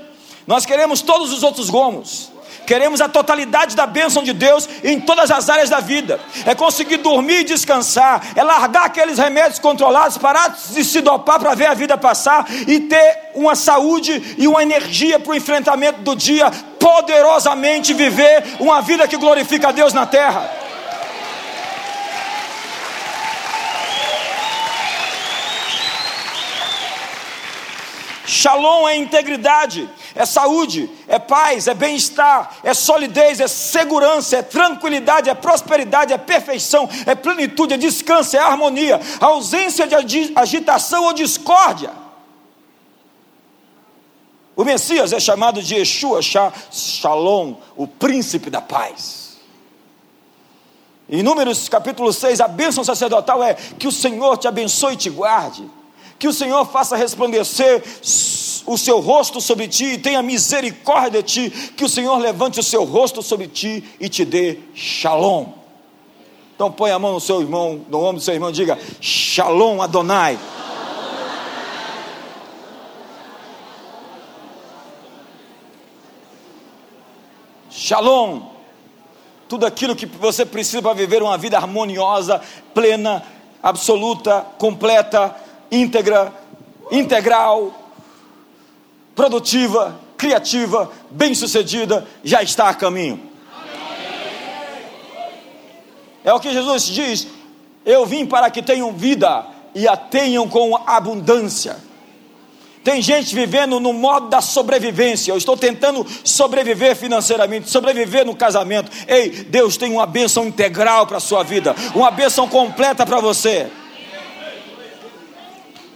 Nós 0.48 0.66
queremos 0.66 1.02
todos 1.02 1.32
os 1.32 1.44
outros 1.44 1.70
gomos. 1.70 2.32
Queremos 2.66 3.02
a 3.02 3.10
totalidade 3.10 3.76
da 3.76 3.86
bênção 3.86 4.24
de 4.24 4.34
Deus 4.34 4.68
em 4.84 5.00
todas 5.00 5.30
as 5.32 5.50
áreas 5.50 5.70
da 5.70 5.80
vida. 5.80 6.20
É 6.46 6.56
conseguir 6.56 6.98
dormir 6.98 7.42
e 7.42 7.44
descansar. 7.44 8.22
É 8.36 8.44
largar 8.44 8.86
aqueles 8.86 9.18
remédios 9.18 9.60
controlados, 9.60 10.18
parar 10.18 10.50
de 10.50 10.84
se 10.84 11.02
dopar 11.02 11.40
para 11.40 11.56
ver 11.56 11.68
a 11.68 11.74
vida 11.74 11.98
passar 11.98 12.46
e 12.68 12.80
ter 12.82 13.32
uma 13.34 13.56
saúde 13.56 14.36
e 14.38 14.48
uma 14.48 14.64
energia 14.64 15.20
para 15.20 15.32
o 15.32 15.36
enfrentamento 15.36 16.02
do 16.02 16.16
dia. 16.16 16.52
Poderosamente 16.80 17.94
viver 17.94 18.44
uma 18.60 18.82
vida 18.82 19.08
que 19.08 19.18
glorifica 19.18 19.70
a 19.70 19.72
Deus 19.72 19.94
na 19.94 20.06
terra. 20.06 20.61
Shalom 28.32 28.88
é 28.88 28.96
integridade 28.96 29.90
é 30.16 30.26
saúde, 30.26 30.90
é 31.08 31.18
paz, 31.18 31.68
é 31.68 31.74
bem-estar, 31.74 32.58
é 32.64 32.74
solidez, 32.74 33.40
é 33.40 33.48
segurança, 33.48 34.38
é 34.38 34.42
tranquilidade, 34.42 35.30
é 35.30 35.34
prosperidade, 35.34 36.14
é 36.14 36.18
perfeição, 36.18 36.90
é 37.06 37.16
plenitude, 37.16 37.74
é 37.74 37.78
descanso, 37.78 38.36
é 38.36 38.40
harmonia, 38.40 39.00
ausência 39.20 39.88
de 39.88 40.32
agitação 40.36 41.06
ou 41.06 41.14
discórdia. 41.14 41.92
O 44.56 44.66
Messias 44.66 45.14
é 45.14 45.20
chamado 45.20 45.62
de 45.62 45.76
Yeshua 45.76 46.22
Shalom, 46.22 47.56
o 47.76 47.88
príncipe 47.88 48.50
da 48.50 48.62
paz. 48.62 49.40
Em 51.10 51.24
Números 51.24 51.68
capítulo 51.68 52.12
6, 52.12 52.40
a 52.42 52.48
bênção 52.48 52.84
sacerdotal 52.84 53.44
é 53.44 53.54
que 53.54 53.88
o 53.88 53.92
Senhor 53.92 54.38
te 54.38 54.48
abençoe 54.48 54.94
e 54.94 54.98
te 54.98 55.10
guarde, 55.10 55.70
que 56.22 56.28
o 56.28 56.34
Senhor 56.34 56.64
faça 56.66 56.96
resplandecer 56.96 57.82
o 58.68 58.78
seu 58.78 59.00
rosto 59.00 59.42
sobre 59.42 59.68
ti 59.68 59.86
e 59.86 59.98
tenha 59.98 60.22
misericórdia 60.22 61.24
de 61.24 61.50
ti, 61.50 61.72
que 61.76 61.84
o 61.84 61.90
Senhor 61.90 62.16
levante 62.20 62.60
o 62.60 62.64
seu 62.64 62.84
rosto 62.84 63.24
sobre 63.24 63.48
ti 63.48 63.84
e 64.00 64.08
te 64.08 64.24
dê 64.24 64.60
shalom. 64.76 65.48
Então 66.54 66.72
põe 66.72 66.92
a 66.92 67.00
mão 67.00 67.14
no 67.14 67.20
seu 67.20 67.42
irmão, 67.42 67.84
no 67.90 68.04
ombro 68.04 68.18
do 68.18 68.22
seu 68.22 68.36
irmão 68.36 68.52
diga: 68.52 68.78
Shalom 69.02 69.82
Adonai. 69.82 70.38
Shalom. 77.72 78.44
Tudo 79.50 79.66
aquilo 79.66 79.96
que 79.96 80.06
você 80.06 80.46
precisa 80.46 80.84
para 80.84 80.94
viver 80.94 81.24
uma 81.24 81.36
vida 81.36 81.58
harmoniosa, 81.58 82.40
plena, 82.76 83.24
absoluta, 83.64 84.46
completa, 84.60 85.36
íntegra, 85.72 86.34
integral, 86.92 87.74
produtiva, 89.16 90.00
criativa, 90.18 90.92
bem-sucedida, 91.10 92.06
já 92.24 92.44
está 92.44 92.70
a 92.70 92.74
caminho. 92.74 93.32
É 96.24 96.34
o 96.34 96.40
que 96.40 96.52
Jesus 96.52 96.86
diz: 96.86 97.28
Eu 97.86 98.06
vim 98.06 98.26
para 98.26 98.52
que 98.52 98.62
tenham 98.62 98.92
vida 98.94 99.46
e 99.74 99.88
a 99.88 99.96
tenham 99.96 100.48
com 100.48 100.76
abundância. 100.76 101.78
Tem 102.84 103.00
gente 103.00 103.36
vivendo 103.36 103.80
no 103.80 103.94
modo 103.94 104.28
da 104.28 104.42
sobrevivência. 104.42 105.32
Eu 105.32 105.38
estou 105.38 105.56
tentando 105.56 106.06
sobreviver 106.24 106.96
financeiramente, 106.96 107.70
sobreviver 107.70 108.26
no 108.26 108.36
casamento. 108.36 108.92
Ei, 109.08 109.30
Deus 109.30 109.78
tem 109.78 109.92
uma 109.92 110.08
bênção 110.08 110.48
integral 110.48 111.06
para 111.06 111.18
a 111.18 111.20
sua 111.20 111.44
vida, 111.44 111.76
uma 111.94 112.10
bênção 112.10 112.48
completa 112.48 113.06
para 113.06 113.20
você. 113.20 113.70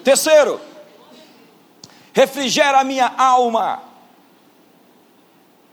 Terceiro, 0.06 0.62
refrigera 2.14 2.80
a 2.80 2.84
minha 2.84 3.12
alma. 3.18 3.82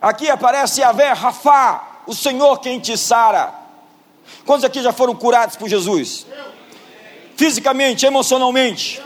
Aqui 0.00 0.30
aparece 0.30 0.80
Yahvé 0.80 1.12
Rafá, 1.12 2.00
o 2.06 2.14
Senhor 2.14 2.59
quem 2.59 2.80
te 2.80 2.96
sara. 2.96 3.52
Quantos 4.46 4.64
aqui 4.64 4.83
já 4.83 4.90
foram 4.90 5.14
curados 5.14 5.56
por 5.56 5.68
Jesus? 5.68 6.26
Fisicamente, 7.37 8.06
emocionalmente. 8.06 9.02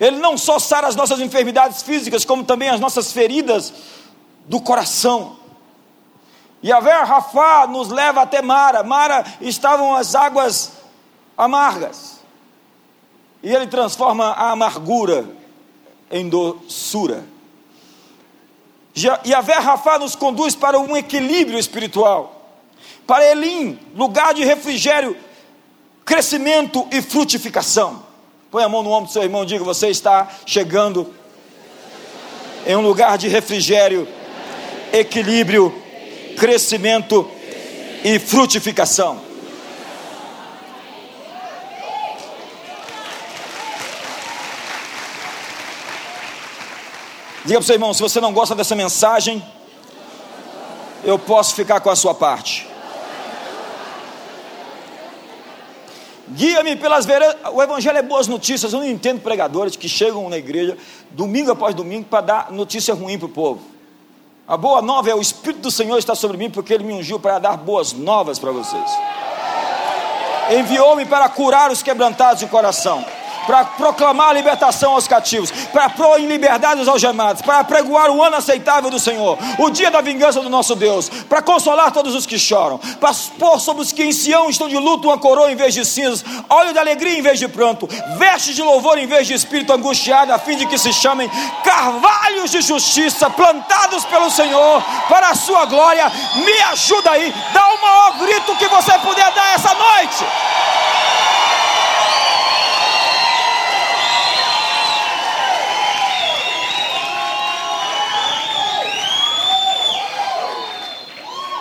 Ele 0.00 0.16
não 0.16 0.36
só 0.36 0.58
sara 0.58 0.88
as 0.88 0.96
nossas 0.96 1.20
enfermidades 1.20 1.80
físicas, 1.80 2.24
como 2.24 2.42
também 2.42 2.70
as 2.70 2.80
nossas 2.80 3.12
feridas 3.12 3.72
do 4.46 4.60
coração. 4.60 5.36
Yahvé 6.64 7.00
Rafá 7.02 7.68
nos 7.68 7.90
leva 7.90 8.22
até 8.22 8.42
Mara. 8.42 8.82
Mara 8.82 9.24
estavam 9.40 9.94
as 9.94 10.16
águas 10.16 10.72
amargas. 11.36 12.17
E 13.42 13.54
ele 13.54 13.66
transforma 13.66 14.26
a 14.32 14.50
amargura 14.50 15.28
em 16.10 16.28
doçura. 16.28 17.24
Yahvé 18.96 19.54
Rafá 19.54 19.98
nos 19.98 20.16
conduz 20.16 20.56
para 20.56 20.78
um 20.78 20.96
equilíbrio 20.96 21.58
espiritual. 21.58 22.34
Para 23.06 23.30
Elim, 23.30 23.78
lugar 23.94 24.34
de 24.34 24.44
refrigério, 24.44 25.16
crescimento 26.04 26.86
e 26.90 27.00
frutificação. 27.00 28.02
Põe 28.50 28.64
a 28.64 28.68
mão 28.68 28.82
no 28.82 28.90
ombro 28.90 29.08
do 29.08 29.12
seu 29.12 29.22
irmão 29.22 29.44
e 29.44 29.46
diga: 29.46 29.62
Você 29.62 29.88
está 29.88 30.28
chegando 30.44 31.14
em 32.66 32.76
um 32.76 32.80
lugar 32.80 33.16
de 33.16 33.28
refrigério, 33.28 34.08
equilíbrio, 34.92 35.74
crescimento 36.36 37.30
e 38.04 38.18
frutificação. 38.18 39.27
Diga 47.48 47.60
para 47.60 47.64
o 47.64 47.66
seu 47.66 47.76
irmão: 47.76 47.94
se 47.94 48.02
você 48.02 48.20
não 48.20 48.30
gosta 48.30 48.54
dessa 48.54 48.74
mensagem, 48.74 49.42
eu 51.02 51.18
posso 51.18 51.54
ficar 51.54 51.80
com 51.80 51.88
a 51.88 51.96
sua 51.96 52.14
parte. 52.14 52.68
Guia-me 56.28 56.76
pelas 56.76 57.06
veredas. 57.06 57.36
O 57.50 57.62
Evangelho 57.62 57.96
é 57.96 58.02
boas 58.02 58.26
notícias. 58.26 58.74
Eu 58.74 58.80
não 58.80 58.86
entendo 58.86 59.22
pregadores 59.22 59.76
que 59.76 59.88
chegam 59.88 60.28
na 60.28 60.36
igreja 60.36 60.76
domingo 61.12 61.50
após 61.50 61.74
domingo 61.74 62.04
para 62.04 62.20
dar 62.20 62.52
notícia 62.52 62.92
ruim 62.92 63.18
para 63.18 63.24
o 63.24 63.30
povo. 63.30 63.62
A 64.46 64.58
boa 64.58 64.82
nova 64.82 65.08
é 65.08 65.14
o 65.14 65.20
Espírito 65.20 65.62
do 65.62 65.70
Senhor 65.70 65.96
está 65.96 66.14
sobre 66.14 66.36
mim 66.36 66.50
porque 66.50 66.74
Ele 66.74 66.84
me 66.84 66.92
ungiu 66.92 67.18
para 67.18 67.38
dar 67.38 67.56
boas 67.56 67.94
novas 67.94 68.38
para 68.38 68.52
vocês. 68.52 68.90
Enviou-me 70.50 71.06
para 71.06 71.26
curar 71.30 71.70
os 71.70 71.82
quebrantados 71.82 72.40
de 72.40 72.46
coração 72.46 73.02
para 73.48 73.64
proclamar 73.64 74.28
a 74.28 74.32
libertação 74.34 74.92
aos 74.92 75.08
cativos, 75.08 75.50
para 75.72 75.88
pôr 75.88 76.20
em 76.20 76.26
liberdade 76.26 76.82
os 76.82 76.86
algemados, 76.86 77.40
para 77.40 77.64
pregoar 77.64 78.10
o 78.10 78.22
ano 78.22 78.36
aceitável 78.36 78.90
do 78.90 79.00
Senhor, 79.00 79.38
o 79.58 79.70
dia 79.70 79.90
da 79.90 80.02
vingança 80.02 80.42
do 80.42 80.50
nosso 80.50 80.74
Deus, 80.74 81.08
para 81.08 81.40
consolar 81.40 81.90
todos 81.90 82.14
os 82.14 82.26
que 82.26 82.38
choram, 82.38 82.76
para 83.00 83.10
pôr 83.38 83.58
sobre 83.58 83.80
os 83.80 83.90
que 83.90 84.04
em 84.04 84.12
Sião 84.12 84.50
estão 84.50 84.68
de 84.68 84.76
luto 84.76 85.08
uma 85.08 85.16
coroa 85.16 85.50
em 85.50 85.56
vez 85.56 85.72
de 85.72 85.82
cinzas, 85.82 86.22
óleo 86.50 86.74
de 86.74 86.78
alegria 86.78 87.18
em 87.18 87.22
vez 87.22 87.38
de 87.38 87.48
pranto, 87.48 87.88
vestes 88.18 88.54
de 88.54 88.62
louvor 88.62 88.98
em 88.98 89.06
vez 89.06 89.26
de 89.26 89.32
espírito 89.32 89.72
angustiado, 89.72 90.30
a 90.30 90.38
fim 90.38 90.58
de 90.58 90.66
que 90.66 90.76
se 90.76 90.92
chamem 90.92 91.30
carvalhos 91.64 92.50
de 92.50 92.60
justiça, 92.60 93.30
plantados 93.30 94.04
pelo 94.04 94.30
Senhor, 94.30 94.82
para 95.08 95.30
a 95.30 95.34
sua 95.34 95.64
glória. 95.64 96.12
Me 96.34 96.60
ajuda 96.72 97.12
aí, 97.12 97.32
dá 97.54 97.66
o 97.66 97.80
maior 97.80 98.18
grito 98.18 98.56
que 98.56 98.68
você 98.68 98.92
puder 98.98 99.32
dar 99.32 99.54
essa 99.54 99.72
noite. 99.72 100.26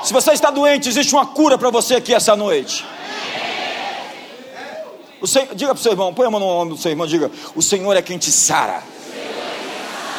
Se 0.08 0.14
você 0.14 0.32
está 0.32 0.50
doente, 0.50 0.88
existe 0.88 1.14
uma 1.14 1.26
cura 1.26 1.58
para 1.58 1.70
você 1.70 1.96
aqui 1.96 2.14
essa 2.14 2.34
noite. 2.34 2.86
Senhor, 5.26 5.54
diga 5.54 5.74
para 5.74 5.80
o 5.82 5.84
seu 5.84 5.92
irmão, 5.92 6.14
põe 6.14 6.26
a 6.26 6.32
mão 6.32 6.40
no 6.40 6.46
ombro 6.46 6.76
do 6.76 6.82
seu 6.82 6.90
irmão, 6.90 7.06
diga: 7.06 7.30
O 7.54 7.62
Senhor 7.62 7.94
é 7.94 8.02
quem 8.02 8.18
te 8.18 8.32
sara. 8.32 8.82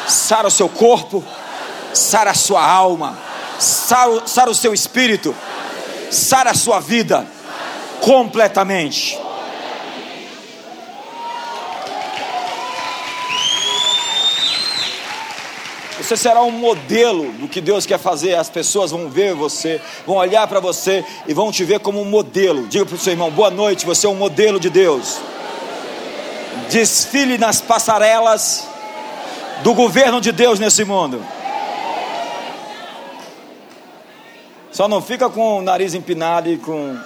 Sara 0.07 0.47
o 0.47 0.51
seu 0.51 0.69
corpo, 0.69 1.25
sara 1.91 2.29
a 2.29 2.33
sua 2.35 2.63
alma, 2.63 3.17
sara, 3.57 4.27
sara 4.27 4.51
o 4.51 4.53
seu 4.53 4.75
espírito, 4.75 5.35
sara 6.11 6.51
a 6.51 6.53
sua 6.53 6.79
vida 6.79 7.25
completamente. 7.99 9.19
Você 16.09 16.17
será 16.17 16.41
um 16.41 16.49
modelo 16.49 17.31
do 17.33 17.47
que 17.47 17.61
Deus 17.61 17.85
quer 17.85 17.99
fazer. 17.99 18.33
As 18.33 18.49
pessoas 18.49 18.89
vão 18.89 19.11
ver 19.11 19.35
você, 19.35 19.79
vão 20.07 20.15
olhar 20.15 20.47
para 20.47 20.59
você 20.59 21.05
e 21.27 21.35
vão 21.35 21.51
te 21.51 21.63
ver 21.63 21.81
como 21.81 22.01
um 22.01 22.05
modelo. 22.05 22.65
Diga 22.65 22.83
para 22.83 22.95
o 22.95 22.97
seu 22.97 23.13
irmão: 23.13 23.29
boa 23.29 23.51
noite, 23.51 23.85
você 23.85 24.07
é 24.07 24.09
um 24.09 24.15
modelo 24.15 24.59
de 24.59 24.71
Deus. 24.71 25.19
Desfile 26.71 27.37
nas 27.37 27.61
passarelas 27.61 28.67
do 29.61 29.75
governo 29.75 30.19
de 30.19 30.31
Deus 30.31 30.59
nesse 30.59 30.83
mundo. 30.83 31.23
Só 34.71 34.87
não 34.87 35.03
fica 35.03 35.29
com 35.29 35.59
o 35.59 35.61
nariz 35.61 35.93
empinado 35.93 36.49
e 36.49 36.57
com 36.57 36.97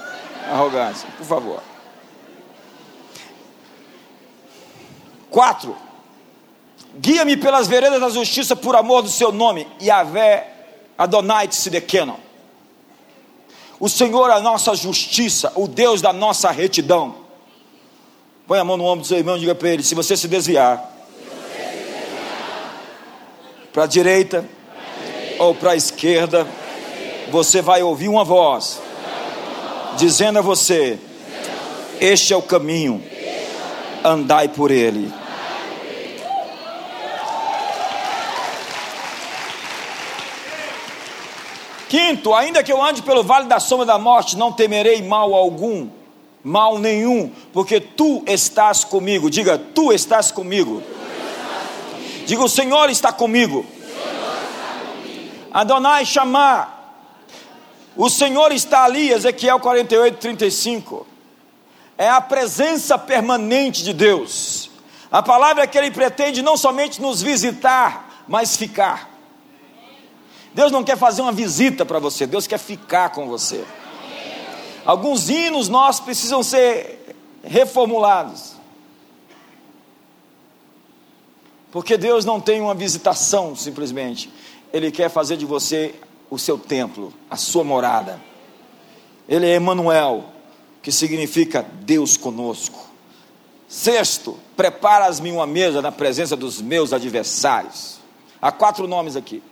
arrogância, 0.50 1.06
por 1.18 1.26
favor. 1.26 1.62
Quatro, 5.28 5.76
guia-me 6.98 7.36
pelas 7.36 7.66
veredas 7.66 8.00
da 8.00 8.08
justiça 8.08 8.54
por 8.54 8.76
amor 8.76 9.02
do 9.02 9.08
seu 9.08 9.32
nome, 9.32 9.66
Yahvé 9.82 10.46
Adonai 10.96 11.48
Tzidekeno. 11.48 12.18
O 13.80 13.88
Senhor 13.88 14.30
é 14.30 14.34
a 14.34 14.40
nossa 14.40 14.74
justiça, 14.74 15.52
o 15.54 15.66
Deus 15.66 16.00
da 16.00 16.12
nossa 16.12 16.50
retidão. 16.50 17.16
Põe 18.46 18.58
a 18.58 18.64
mão 18.64 18.76
no 18.76 18.84
ombro 18.84 19.00
do 19.00 19.06
seu 19.06 19.18
irmão 19.18 19.36
e 19.36 19.40
diga 19.40 19.54
para 19.54 19.68
ele: 19.68 19.82
se 19.82 19.94
você 19.94 20.16
se 20.16 20.28
desviar, 20.28 20.92
para 23.72 23.84
a 23.84 23.86
direita 23.86 24.48
ou 25.38 25.54
para 25.54 25.72
a 25.72 25.76
esquerda, 25.76 26.46
você 27.30 27.60
vai 27.60 27.82
ouvir 27.82 28.08
uma 28.08 28.24
voz 28.24 28.80
dizendo 29.96 30.38
a 30.38 30.42
você: 30.42 30.98
Este 32.00 32.32
é 32.32 32.36
o 32.36 32.42
caminho, 32.42 33.02
andai 34.04 34.48
por 34.48 34.70
ele. 34.70 35.12
Quinto, 41.88 42.34
ainda 42.34 42.62
que 42.62 42.72
eu 42.72 42.82
ande 42.82 43.02
pelo 43.02 43.22
vale 43.22 43.46
da 43.46 43.60
sombra 43.60 43.86
da 43.86 43.98
morte, 43.98 44.36
não 44.36 44.52
temerei 44.52 45.02
mal 45.02 45.34
algum, 45.34 45.88
mal 46.42 46.78
nenhum, 46.78 47.30
porque 47.52 47.80
tu 47.80 48.22
estás 48.26 48.84
comigo. 48.84 49.30
Diga, 49.30 49.58
tu 49.58 49.92
estás 49.92 50.30
comigo. 50.30 50.82
Diga, 52.26 52.42
o 52.42 52.48
Senhor 52.48 52.90
está 52.90 53.12
comigo. 53.12 53.64
Adonai 55.52 56.04
chamar. 56.04 56.74
O 57.96 58.10
Senhor 58.10 58.50
está 58.50 58.84
ali, 58.84 59.10
Ezequiel 59.10 59.60
48, 59.60 60.18
35. 60.18 61.06
É 61.96 62.08
a 62.08 62.20
presença 62.20 62.98
permanente 62.98 63.84
de 63.84 63.92
Deus. 63.92 64.68
A 65.12 65.22
palavra 65.22 65.62
é 65.62 65.66
que 65.66 65.78
Ele 65.78 65.92
pretende 65.92 66.42
não 66.42 66.56
somente 66.56 67.00
nos 67.00 67.22
visitar, 67.22 68.24
mas 68.26 68.56
ficar. 68.56 69.13
Deus 70.54 70.70
não 70.70 70.84
quer 70.84 70.96
fazer 70.96 71.20
uma 71.20 71.32
visita 71.32 71.84
para 71.84 71.98
você, 71.98 72.26
Deus 72.26 72.46
quer 72.46 72.58
ficar 72.58 73.10
com 73.10 73.26
você. 73.26 73.64
Alguns 74.86 75.28
hinos 75.28 75.68
nossos 75.68 76.04
precisam 76.04 76.42
ser 76.42 77.16
reformulados. 77.42 78.54
Porque 81.72 81.96
Deus 81.96 82.24
não 82.24 82.40
tem 82.40 82.60
uma 82.60 82.74
visitação 82.74 83.56
simplesmente, 83.56 84.32
Ele 84.72 84.92
quer 84.92 85.10
fazer 85.10 85.36
de 85.36 85.44
você 85.44 85.92
o 86.30 86.38
seu 86.38 86.56
templo, 86.56 87.12
a 87.28 87.36
sua 87.36 87.64
morada. 87.64 88.20
Ele 89.28 89.46
é 89.46 89.56
Emmanuel, 89.56 90.24
que 90.80 90.92
significa 90.92 91.66
Deus 91.80 92.16
conosco. 92.16 92.78
Sexto, 93.66 94.38
preparas-me 94.56 95.32
uma 95.32 95.48
mesa 95.48 95.82
na 95.82 95.90
presença 95.90 96.36
dos 96.36 96.60
meus 96.60 96.92
adversários. 96.92 97.98
Há 98.40 98.52
quatro 98.52 98.86
nomes 98.86 99.16
aqui. 99.16 99.42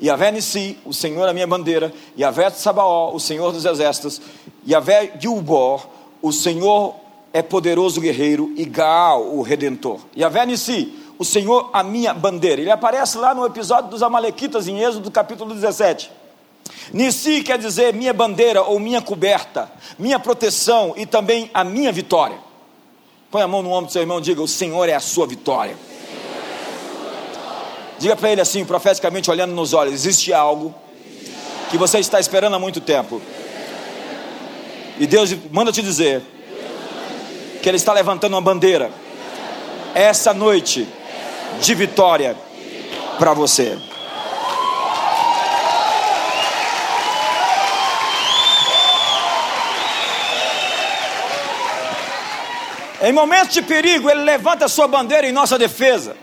Yahvé 0.00 0.32
Nissi, 0.32 0.78
o 0.84 0.92
Senhor 0.92 1.26
é 1.26 1.30
a 1.30 1.32
minha 1.32 1.46
bandeira, 1.46 1.92
Yahvé 2.18 2.50
Sabaó, 2.50 3.14
o 3.14 3.20
Senhor 3.20 3.52
dos 3.52 3.64
exércitos, 3.64 4.20
Yahvé 4.68 5.12
Gilbor, 5.18 5.86
o 6.20 6.32
Senhor 6.32 6.94
é 7.32 7.42
poderoso 7.42 8.00
guerreiro, 8.00 8.52
e 8.56 8.64
Gaal, 8.64 9.34
o 9.34 9.42
redentor. 9.42 10.00
Yahvé 10.16 10.44
Nissi, 10.46 10.92
o 11.18 11.24
Senhor 11.24 11.70
a 11.72 11.82
minha 11.82 12.12
bandeira. 12.12 12.60
Ele 12.60 12.70
aparece 12.70 13.16
lá 13.16 13.34
no 13.34 13.46
episódio 13.46 13.90
dos 13.90 14.02
Amalequitas, 14.02 14.68
em 14.68 14.80
Êxodo, 14.80 15.10
capítulo 15.10 15.54
17. 15.54 16.10
Nissi 16.92 17.42
quer 17.42 17.58
dizer 17.58 17.94
minha 17.94 18.12
bandeira 18.12 18.62
ou 18.62 18.78
minha 18.78 19.00
coberta, 19.00 19.70
minha 19.98 20.18
proteção 20.18 20.94
e 20.96 21.06
também 21.06 21.50
a 21.54 21.64
minha 21.64 21.92
vitória. 21.92 22.38
Põe 23.30 23.42
a 23.42 23.48
mão 23.48 23.62
no 23.62 23.70
ombro 23.70 23.86
do 23.86 23.92
seu 23.92 24.02
irmão 24.02 24.18
e 24.18 24.22
diga: 24.22 24.42
O 24.42 24.48
Senhor 24.48 24.88
é 24.88 24.94
a 24.94 25.00
sua 25.00 25.26
vitória. 25.26 25.76
Diga 28.02 28.16
para 28.16 28.32
ele 28.32 28.40
assim, 28.40 28.64
profeticamente 28.64 29.30
olhando 29.30 29.54
nos 29.54 29.72
olhos: 29.72 29.94
existe 29.94 30.32
algo 30.32 30.74
que 31.70 31.78
você 31.78 32.00
está 32.00 32.18
esperando 32.18 32.56
há 32.56 32.58
muito 32.58 32.80
tempo. 32.80 33.22
E 34.98 35.06
Deus 35.06 35.32
manda 35.52 35.70
te 35.70 35.80
dizer 35.80 36.20
que 37.62 37.68
Ele 37.68 37.76
está 37.76 37.92
levantando 37.92 38.34
uma 38.34 38.40
bandeira 38.40 38.90
essa 39.94 40.34
noite 40.34 40.84
de 41.60 41.74
vitória 41.76 42.36
para 43.20 43.32
você. 43.34 43.78
Em 53.00 53.12
momentos 53.12 53.54
de 53.54 53.62
perigo, 53.62 54.10
Ele 54.10 54.24
levanta 54.24 54.64
a 54.64 54.68
sua 54.68 54.88
bandeira 54.88 55.28
em 55.28 55.30
nossa 55.32 55.56
defesa. 55.56 56.16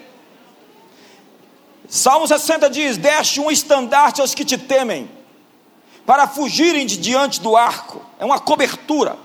Salmo 1.89 2.27
60 2.27 2.69
diz: 2.69 2.97
Deste 2.97 3.41
um 3.41 3.49
estandarte 3.49 4.21
aos 4.21 4.35
que 4.35 4.45
te 4.45 4.57
temem, 4.57 5.09
para 6.05 6.27
fugirem 6.27 6.85
de 6.85 6.97
diante 6.97 7.41
do 7.41 7.57
arco, 7.57 8.01
é 8.19 8.25
uma 8.25 8.39
cobertura. 8.39 9.17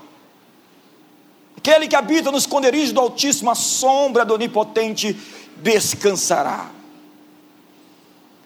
Aquele 1.55 1.87
que 1.87 1.95
habita 1.95 2.31
no 2.31 2.37
esconderijo 2.37 2.93
do 2.93 2.99
Altíssimo, 2.99 3.49
a 3.51 3.55
sombra 3.55 4.25
do 4.25 4.33
Onipotente 4.33 5.15
descansará. 5.57 6.71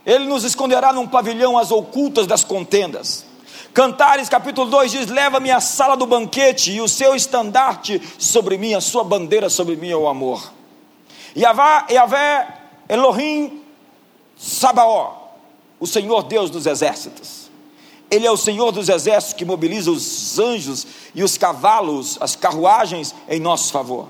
Ele 0.05 0.25
nos 0.25 0.43
esconderá 0.43 0.91
num 0.91 1.08
pavilhão 1.08 1.58
às 1.58 1.71
ocultas 1.71 2.27
das 2.27 2.43
contendas. 2.43 3.25
Cantares 3.73 4.27
capítulo 4.27 4.69
2 4.69 4.91
diz: 4.91 5.08
Leva-me 5.08 5.49
à 5.49 5.62
sala 5.62 5.95
do 5.95 6.05
banquete, 6.05 6.71
e 6.73 6.82
o 6.82 6.89
seu 6.89 7.15
estandarte 7.15 8.01
sobre 8.17 8.58
mim, 8.58 8.73
a 8.73 8.82
sua 8.82 9.03
bandeira 9.03 9.49
sobre 9.49 9.77
mim 9.77 9.89
é 9.89 9.95
o 9.95 10.10
amor. 10.10 10.51
Yahvé, 11.38 11.86
Yahvé 11.91 12.47
Elohim 12.89 13.68
Sabaó, 14.39 15.34
o 15.82 15.86
Senhor 15.86 16.23
Deus 16.23 16.49
dos 16.49 16.65
exércitos. 16.65 17.49
Ele 18.10 18.25
é 18.25 18.32
o 18.32 18.38
Senhor 18.38 18.71
dos 18.71 18.88
exércitos 18.88 19.34
que 19.34 19.43
mobiliza 19.43 19.91
os 19.91 20.39
anjos 20.39 20.88
e 21.13 21.21
os 21.21 21.38
cavalos, 21.38 22.17
as 22.21 22.38
carruagens 22.38 23.13
em 23.28 23.38
nosso 23.38 23.69
favor. 23.71 24.08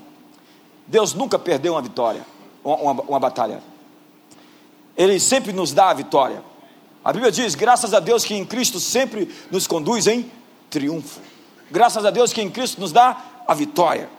Deus 0.85 1.15
nunca 1.15 1.39
perdeu 1.39 1.73
uma 1.73 1.81
vitória, 1.81 2.23
uma, 2.63 2.91
uma 2.91 3.19
batalha. 3.19 3.61
Ele 4.95 5.19
sempre 5.19 5.51
nos 5.51 5.73
dá 5.73 5.89
a 5.89 5.93
vitória. 5.95 6.43
A 7.03 7.11
Bíblia 7.11 7.31
diz: 7.31 7.55
graças 7.55 7.91
a 7.91 7.99
Deus 7.99 8.23
que 8.23 8.35
em 8.35 8.45
Cristo 8.45 8.79
sempre 8.79 9.33
nos 9.49 9.65
conduz 9.65 10.05
em 10.05 10.31
triunfo. 10.69 11.19
Graças 11.71 12.05
a 12.05 12.11
Deus 12.11 12.31
que 12.31 12.41
em 12.41 12.51
Cristo 12.51 12.79
nos 12.79 12.91
dá 12.91 13.17
a 13.47 13.53
vitória. 13.55 14.09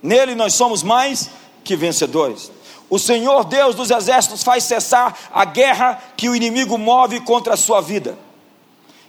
Nele 0.00 0.36
nós 0.36 0.54
somos 0.54 0.84
mais 0.84 1.30
que 1.64 1.74
vencedores. 1.74 2.50
O 2.88 2.98
Senhor 2.98 3.44
Deus 3.44 3.74
dos 3.74 3.90
exércitos 3.90 4.42
faz 4.42 4.64
cessar 4.64 5.18
a 5.32 5.44
guerra 5.44 6.00
que 6.16 6.28
o 6.28 6.36
inimigo 6.36 6.78
move 6.78 7.20
contra 7.20 7.54
a 7.54 7.56
sua 7.56 7.80
vida. 7.80 8.16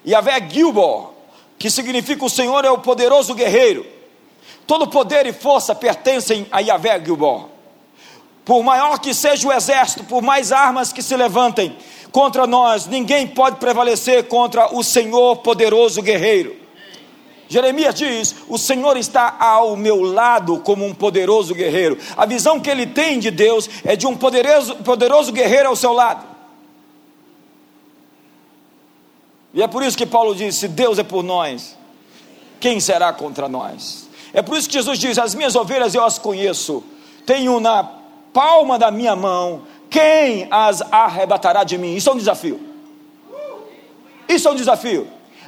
E 0.04 0.12
Yahvé 0.12 0.50
Gilbor, 0.50 1.12
que 1.60 1.70
significa 1.70 2.26
o 2.26 2.30
Senhor 2.30 2.66
é 2.66 2.72
o 2.72 2.80
poderoso 2.80 3.36
guerreiro. 3.36 3.86
Todo 4.66 4.88
poder 4.88 5.26
e 5.28 5.34
força 5.34 5.76
pertencem 5.76 6.48
a 6.52 6.60
Yahvé 6.60 7.04
Gilbor. 7.04 7.50
Por 8.44 8.64
maior 8.64 9.00
que 9.00 9.14
seja 9.14 9.48
o 9.48 9.54
exército, 9.54 10.06
por 10.06 10.22
mais 10.22 10.52
armas 10.52 10.92
que 10.92 11.04
se 11.04 11.16
levantem 11.16 11.78
contra 12.12 12.48
nós, 12.48 12.88
ninguém 12.88 13.28
pode 13.28 13.58
prevalecer 13.58 14.28
contra 14.28 14.74
o 14.74 14.84
Senhor 14.84 15.38
poderoso 15.38 16.02
guerreiro. 16.02 16.67
Jeremias 17.50 17.96
diz: 17.96 18.36
O 18.48 18.58
Senhor 18.58 18.98
está 18.98 19.38
ao 19.40 19.76
meu 19.76 20.02
lado 20.02 20.60
como 20.60 20.86
um 20.86 20.94
poderoso 20.94 21.54
guerreiro. 21.54 21.98
A 22.16 22.26
visão 22.26 22.60
que 22.60 22.70
ele 22.70 22.86
tem 22.86 23.20
de 23.20 23.32
Deus 23.32 23.70
é 23.84 23.96
de 23.96 24.06
um 24.06 24.16
poderoso, 24.16 24.76
poderoso 24.78 25.32
guerreiro 25.32 25.70
ao 25.70 25.76
seu 25.76 25.94
lado. 25.94 26.26
E 29.54 29.64
é 29.64 29.68
por 29.68 29.82
isso 29.82 29.98
que 29.98 30.06
Paulo 30.06 30.36
diz: 30.36 30.56
Se 30.56 30.68
Deus 30.68 31.00
é 31.00 31.04
por 31.04 31.24
nós, 31.24 31.78
quem 32.60 32.80
será 32.80 33.14
contra 33.14 33.48
nós? 33.48 34.08
É 34.34 34.42
por 34.42 34.58
isso 34.58 34.68
que 34.68 34.74
Jesus 34.74 35.00
diz: 35.00 35.18
As 35.18 35.34
minhas 35.34 35.56
ovelhas 35.56 35.96
eu 35.96 36.04
as 36.04 36.18
conheço, 36.20 36.84
tenho 37.26 37.60
na 37.60 37.84
palma 38.34 38.78
da 38.78 38.92
minha 38.92 39.16
mão, 39.16 39.64
quem 39.90 40.48
as 40.52 40.82
arrebatará 40.92 41.64
de 41.64 41.78
mim? 41.78 41.96
Isso 41.96 42.10
é 42.10 42.14
um 42.14 42.18
desafio. 42.18 42.60
Isso 44.28 44.48
é 44.48 44.52
um 44.52 44.56
desafio. 44.56 45.08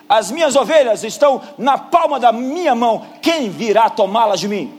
As 0.09 0.31
minhas 0.31 0.55
ovelhas 0.55 1.03
estão 1.03 1.39
na 1.55 1.77
palma 1.77 2.19
da 2.19 2.31
minha 2.31 2.73
mão. 2.73 3.05
Quem 3.21 3.49
virá 3.49 3.89
tomá-las 3.89 4.39
de 4.39 4.47
mim? 4.47 4.75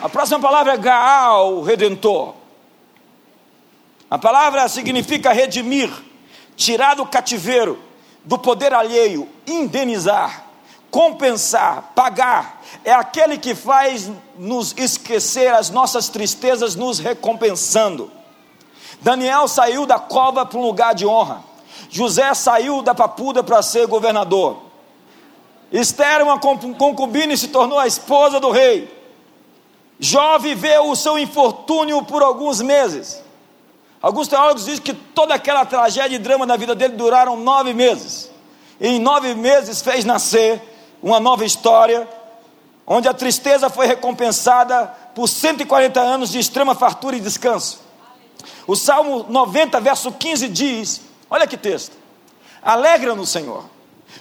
A 0.00 0.08
próxima 0.08 0.38
palavra 0.38 0.74
é 0.74 0.76
Gaal, 0.76 1.62
redentor. 1.62 2.34
A 4.08 4.16
palavra 4.16 4.68
significa 4.68 5.32
redimir, 5.32 5.90
tirar 6.54 6.94
do 6.94 7.04
cativeiro, 7.04 7.76
do 8.24 8.38
poder 8.38 8.72
alheio, 8.72 9.28
indenizar 9.44 10.46
compensar, 10.96 11.92
pagar, 11.94 12.55
é 12.84 12.92
aquele 12.92 13.38
que 13.38 13.54
faz 13.54 14.10
nos 14.38 14.74
esquecer 14.76 15.52
as 15.52 15.70
nossas 15.70 16.08
tristezas, 16.08 16.74
nos 16.74 16.98
recompensando. 16.98 18.10
Daniel 19.00 19.48
saiu 19.48 19.86
da 19.86 19.98
cova 19.98 20.46
para 20.46 20.58
um 20.58 20.62
lugar 20.62 20.94
de 20.94 21.06
honra. 21.06 21.42
José 21.90 22.32
saiu 22.34 22.82
da 22.82 22.94
papuda 22.94 23.42
para 23.42 23.62
ser 23.62 23.86
governador. 23.86 24.58
Esther, 25.70 26.22
uma 26.22 26.38
concubina, 26.38 27.32
e 27.32 27.38
se 27.38 27.48
tornou 27.48 27.78
a 27.78 27.86
esposa 27.86 28.38
do 28.38 28.50
rei. 28.50 28.94
Jó 29.98 30.38
viveu 30.38 30.90
o 30.90 30.96
seu 30.96 31.18
infortúnio 31.18 32.02
por 32.04 32.22
alguns 32.22 32.60
meses. 32.60 33.22
Alguns 34.00 34.28
teólogos 34.28 34.64
dizem 34.64 34.82
que 34.82 34.92
toda 34.92 35.34
aquela 35.34 35.64
tragédia 35.64 36.16
e 36.16 36.18
drama 36.18 36.46
da 36.46 36.56
vida 36.56 36.74
dele 36.74 36.94
duraram 36.94 37.36
nove 37.36 37.72
meses. 37.72 38.30
E 38.80 38.88
em 38.88 38.98
nove 38.98 39.34
meses 39.34 39.80
fez 39.80 40.04
nascer 40.04 40.62
uma 41.02 41.18
nova 41.18 41.44
história, 41.44 42.06
onde 42.86 43.08
a 43.08 43.14
tristeza 43.14 43.68
foi 43.68 43.86
recompensada 43.86 44.86
por 45.14 45.28
140 45.28 46.00
anos 46.00 46.30
de 46.30 46.38
extrema 46.38 46.74
fartura 46.74 47.16
e 47.16 47.20
descanso. 47.20 47.80
O 48.66 48.76
Salmo 48.76 49.26
90, 49.28 49.80
verso 49.80 50.12
15 50.12 50.48
diz: 50.48 51.00
olha 51.28 51.46
que 51.46 51.56
texto. 51.56 51.96
Alegra-nos, 52.62 53.30
Senhor, 53.30 53.64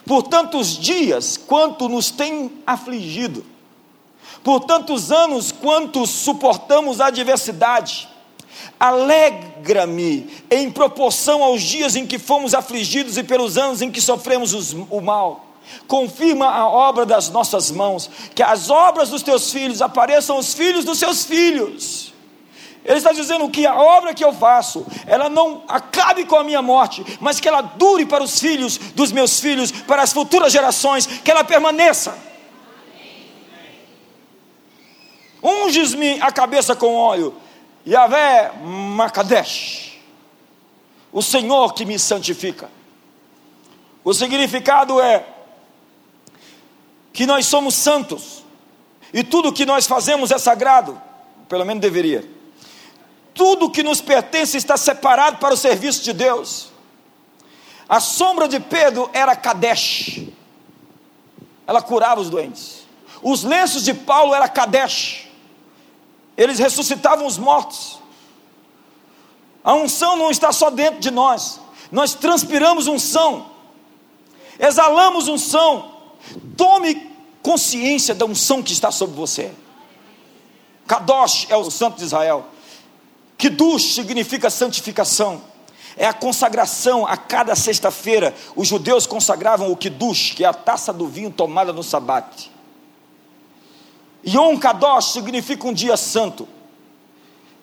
por 0.05 0.23
tantos 0.23 0.77
dias 0.77 1.37
quanto 1.37 1.89
nos 1.89 2.11
tem 2.11 2.61
afligido, 2.65 3.45
por 4.43 4.61
tantos 4.61 5.11
anos 5.11 5.51
quanto 5.51 6.05
suportamos 6.05 7.01
a 7.01 7.07
adversidade. 7.07 8.09
Alegra-me 8.79 10.29
em 10.49 10.71
proporção 10.71 11.43
aos 11.43 11.61
dias 11.61 11.95
em 11.95 12.05
que 12.05 12.19
fomos 12.19 12.53
afligidos 12.53 13.17
e 13.17 13.23
pelos 13.23 13.57
anos 13.57 13.81
em 13.81 13.91
que 13.91 14.01
sofremos 14.01 14.53
os, 14.53 14.73
o 14.73 15.01
mal. 15.01 15.54
Confirma 15.87 16.47
a 16.47 16.67
obra 16.67 17.05
das 17.05 17.29
nossas 17.29 17.71
mãos, 17.71 18.09
que 18.33 18.43
as 18.43 18.69
obras 18.69 19.09
dos 19.09 19.23
teus 19.23 19.51
filhos 19.51 19.81
apareçam 19.81 20.37
os 20.37 20.53
filhos 20.53 20.85
dos 20.85 20.99
seus 20.99 21.25
filhos. 21.25 22.13
Ele 22.85 22.99
está 22.99 23.11
dizendo 23.11 23.49
que 23.49 23.65
a 23.65 23.75
obra 23.75 24.13
que 24.13 24.23
eu 24.23 24.31
faço, 24.31 24.85
ela 25.07 25.27
não 25.27 25.63
acabe 25.67 26.23
com 26.23 26.35
a 26.35 26.43
minha 26.43 26.61
morte, 26.61 27.03
mas 27.19 27.39
que 27.39 27.47
ela 27.47 27.61
dure 27.61 28.05
para 28.05 28.23
os 28.23 28.39
filhos 28.39 28.77
dos 28.77 29.11
meus 29.11 29.39
filhos, 29.39 29.71
para 29.71 30.03
as 30.03 30.13
futuras 30.13 30.53
gerações, 30.53 31.07
que 31.07 31.31
ela 31.31 31.43
permaneça. 31.43 32.15
Unges-me 35.41 36.21
a 36.21 36.31
cabeça 36.31 36.75
com 36.75 36.95
óleo, 36.95 37.35
Yahvé 37.87 38.51
Makadesh, 38.63 39.99
o 41.11 41.23
Senhor 41.23 41.73
que 41.73 41.85
me 41.85 41.97
santifica. 41.97 42.69
O 44.03 44.13
significado 44.13 45.01
é 45.01 45.25
que 47.15 47.25
nós 47.25 47.47
somos 47.47 47.73
santos 47.73 48.43
e 49.11 49.23
tudo 49.23 49.51
que 49.51 49.65
nós 49.65 49.87
fazemos 49.87 50.29
é 50.29 50.37
sagrado, 50.37 51.01
pelo 51.49 51.65
menos 51.65 51.81
deveria 51.81 52.35
tudo 53.35 53.69
que 53.69 53.83
nos 53.83 53.99
pertence 53.99 54.55
está 54.55 54.77
separado 54.77 55.37
para 55.37 55.53
o 55.53 55.57
serviço 55.57 56.01
de 56.01 56.13
Deus. 56.13 56.69
A 57.87 57.99
sombra 57.99 58.47
de 58.47 58.59
Pedro 58.59 59.09
era 59.13 59.35
Kadesh, 59.35 60.21
ela 61.67 61.81
curava 61.81 62.21
os 62.21 62.29
doentes. 62.29 62.87
Os 63.21 63.43
lenços 63.43 63.83
de 63.83 63.93
Paulo 63.93 64.33
era 64.33 64.47
Kadesh, 64.47 65.27
eles 66.37 66.57
ressuscitavam 66.57 67.27
os 67.27 67.37
mortos. 67.37 67.99
A 69.63 69.73
unção 69.73 70.15
não 70.15 70.31
está 70.31 70.51
só 70.51 70.69
dentro 70.69 70.99
de 71.01 71.11
nós, 71.11 71.59
nós 71.91 72.13
transpiramos 72.13 72.87
unção, 72.87 73.47
exalamos 74.57 75.27
unção. 75.27 75.93
Tome 76.57 77.11
consciência 77.41 78.15
da 78.15 78.25
unção 78.25 78.63
que 78.63 78.73
está 78.73 78.91
sobre 78.91 79.15
você. 79.15 79.51
Kadosh 80.87 81.47
é 81.49 81.55
o 81.55 81.69
santo 81.69 81.97
de 81.97 82.03
Israel. 82.03 82.45
Kiddush 83.37 83.93
significa 83.95 84.49
santificação. 84.49 85.41
É 85.97 86.05
a 86.05 86.13
consagração 86.13 87.05
a 87.05 87.15
cada 87.15 87.55
sexta-feira. 87.55 88.33
Os 88.55 88.67
judeus 88.67 89.05
consagravam 89.05 89.71
o 89.71 89.77
Kiddush, 89.77 90.33
que 90.35 90.43
é 90.43 90.47
a 90.47 90.53
taça 90.53 90.91
do 90.91 91.07
vinho 91.07 91.31
tomada 91.31 91.71
no 91.71 91.83
sabate. 91.83 92.51
Yom 94.27 94.57
Kadosh 94.57 95.11
significa 95.11 95.67
um 95.67 95.73
dia 95.73 95.95
santo. 95.95 96.47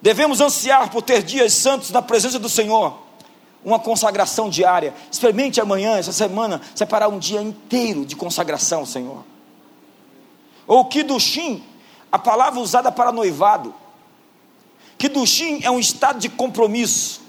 Devemos 0.01 0.41
ansiar 0.41 0.89
por 0.89 1.01
ter 1.01 1.23
dias 1.23 1.53
santos 1.53 1.89
na 1.91 2.01
presença 2.01 2.39
do 2.39 2.49
Senhor. 2.49 3.02
Uma 3.63 3.79
consagração 3.79 4.49
diária. 4.49 4.93
Experimente 5.11 5.61
amanhã, 5.61 5.97
essa 5.97 6.11
semana, 6.11 6.61
separar 6.75 7.07
um 7.07 7.19
dia 7.19 7.41
inteiro 7.41 8.05
de 8.05 8.15
consagração 8.15 8.79
ao 8.79 8.85
Senhor. 8.85 9.23
Ou 10.67 10.85
Kiddushim, 10.85 11.63
a 12.11 12.19
palavra 12.19 12.59
usada 12.59 12.91
para 12.91 13.11
noivado 13.11 13.73
que 15.03 15.09
Dushim 15.09 15.59
é 15.63 15.69
um 15.69 15.79
estado 15.79 16.17
de 16.17 16.29
compromisso. 16.29 17.21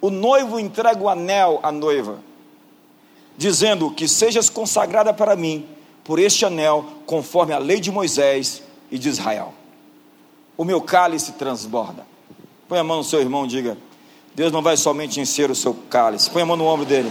O 0.00 0.10
noivo 0.10 0.58
entrega 0.58 1.00
o 1.00 1.08
anel 1.08 1.60
à 1.62 1.70
noiva, 1.70 2.18
dizendo 3.36 3.92
que 3.92 4.08
sejas 4.08 4.50
consagrada 4.50 5.14
para 5.14 5.36
mim 5.36 5.68
por 6.02 6.18
este 6.18 6.44
anel, 6.44 6.84
conforme 7.06 7.52
a 7.52 7.58
lei 7.58 7.78
de 7.78 7.92
Moisés 7.92 8.60
e 8.90 8.98
de 8.98 9.08
Israel. 9.08 9.54
O 10.56 10.64
meu 10.64 10.80
cálice 10.80 11.34
transborda. 11.34 12.04
Põe 12.66 12.80
a 12.80 12.82
mão 12.82 12.96
no 12.96 13.04
seu 13.04 13.20
irmão 13.20 13.44
e 13.44 13.48
diga: 13.50 13.78
Deus 14.36 14.52
não 14.52 14.60
vai 14.60 14.76
somente 14.76 15.18
encher 15.18 15.50
o 15.50 15.54
seu 15.54 15.72
cálice. 15.88 16.28
Põe 16.28 16.42
a 16.42 16.46
mão 16.46 16.58
no 16.58 16.66
ombro 16.66 16.84
dele. 16.84 17.10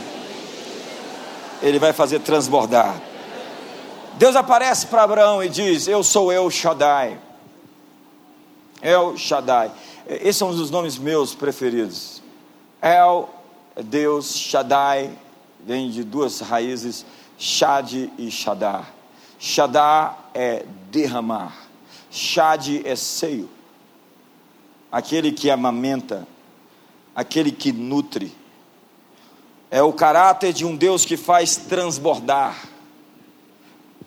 Ele 1.59 1.79
vai 1.79 1.91
fazer 1.91 2.19
transbordar. 2.19 3.01
Deus 4.13 4.35
aparece 4.35 4.85
para 4.85 5.01
Abraão 5.01 5.43
e 5.43 5.49
diz: 5.49 5.87
Eu 5.87 6.03
sou 6.03 6.31
eu, 6.31 6.47
Shaddai. 6.51 7.19
El 8.79 9.17
Shaddai. 9.17 9.71
Esse 10.07 10.43
é 10.43 10.45
um 10.45 10.55
dos 10.55 10.69
nomes 10.69 10.99
meus 10.99 11.33
preferidos. 11.33 12.21
El, 12.79 13.27
Deus, 13.75 14.35
Shaddai, 14.35 15.09
vem 15.65 15.89
de 15.89 16.03
duas 16.03 16.41
raízes, 16.41 17.03
Shad 17.39 18.11
e 18.19 18.29
Shaddar. 18.29 18.93
Shaddar 19.39 20.29
é 20.31 20.63
derramar, 20.91 21.57
Shad 22.11 22.83
é 22.85 22.95
seio, 22.95 23.49
aquele 24.91 25.31
que 25.31 25.49
amamenta, 25.49 26.27
aquele 27.15 27.51
que 27.51 27.71
nutre. 27.71 28.31
É 29.71 29.81
o 29.81 29.93
caráter 29.93 30.51
de 30.51 30.65
um 30.65 30.75
Deus 30.75 31.05
que 31.05 31.15
faz 31.15 31.55
transbordar, 31.55 32.67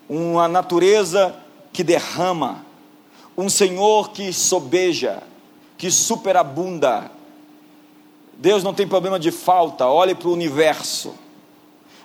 uma 0.07 0.47
natureza 0.47 1.35
que 1.73 1.83
derrama, 1.83 2.65
um 3.37 3.49
Senhor 3.49 4.11
que 4.11 4.31
sobeja, 4.31 5.23
que 5.77 5.89
superabunda. 5.89 7.11
Deus 8.37 8.63
não 8.63 8.73
tem 8.73 8.87
problema 8.87 9.19
de 9.19 9.31
falta, 9.31 9.85
olhe 9.85 10.15
para 10.15 10.29
o 10.29 10.33
universo, 10.33 11.13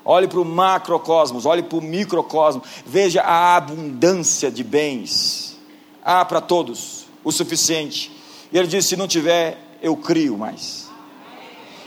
olhe 0.05 0.27
para 0.27 0.40
o 0.40 0.45
macrocosmos, 0.45 1.47
olhe 1.47 1.62
para 1.62 1.79
o 1.79 1.83
microcosmos, 1.83 2.67
veja 2.85 3.23
a 3.23 3.57
abundância 3.57 4.51
de 4.51 4.64
bens, 4.64 5.59
há 6.03 6.25
para 6.25 6.40
todos 6.40 7.07
o 7.23 7.33
suficiente. 7.33 8.11
E 8.53 8.59
ele 8.59 8.67
disse: 8.67 8.88
se 8.88 8.97
não 8.97 9.09
tiver, 9.09 9.59
eu 9.81 9.97
crio 9.97 10.37
mais. 10.37 10.84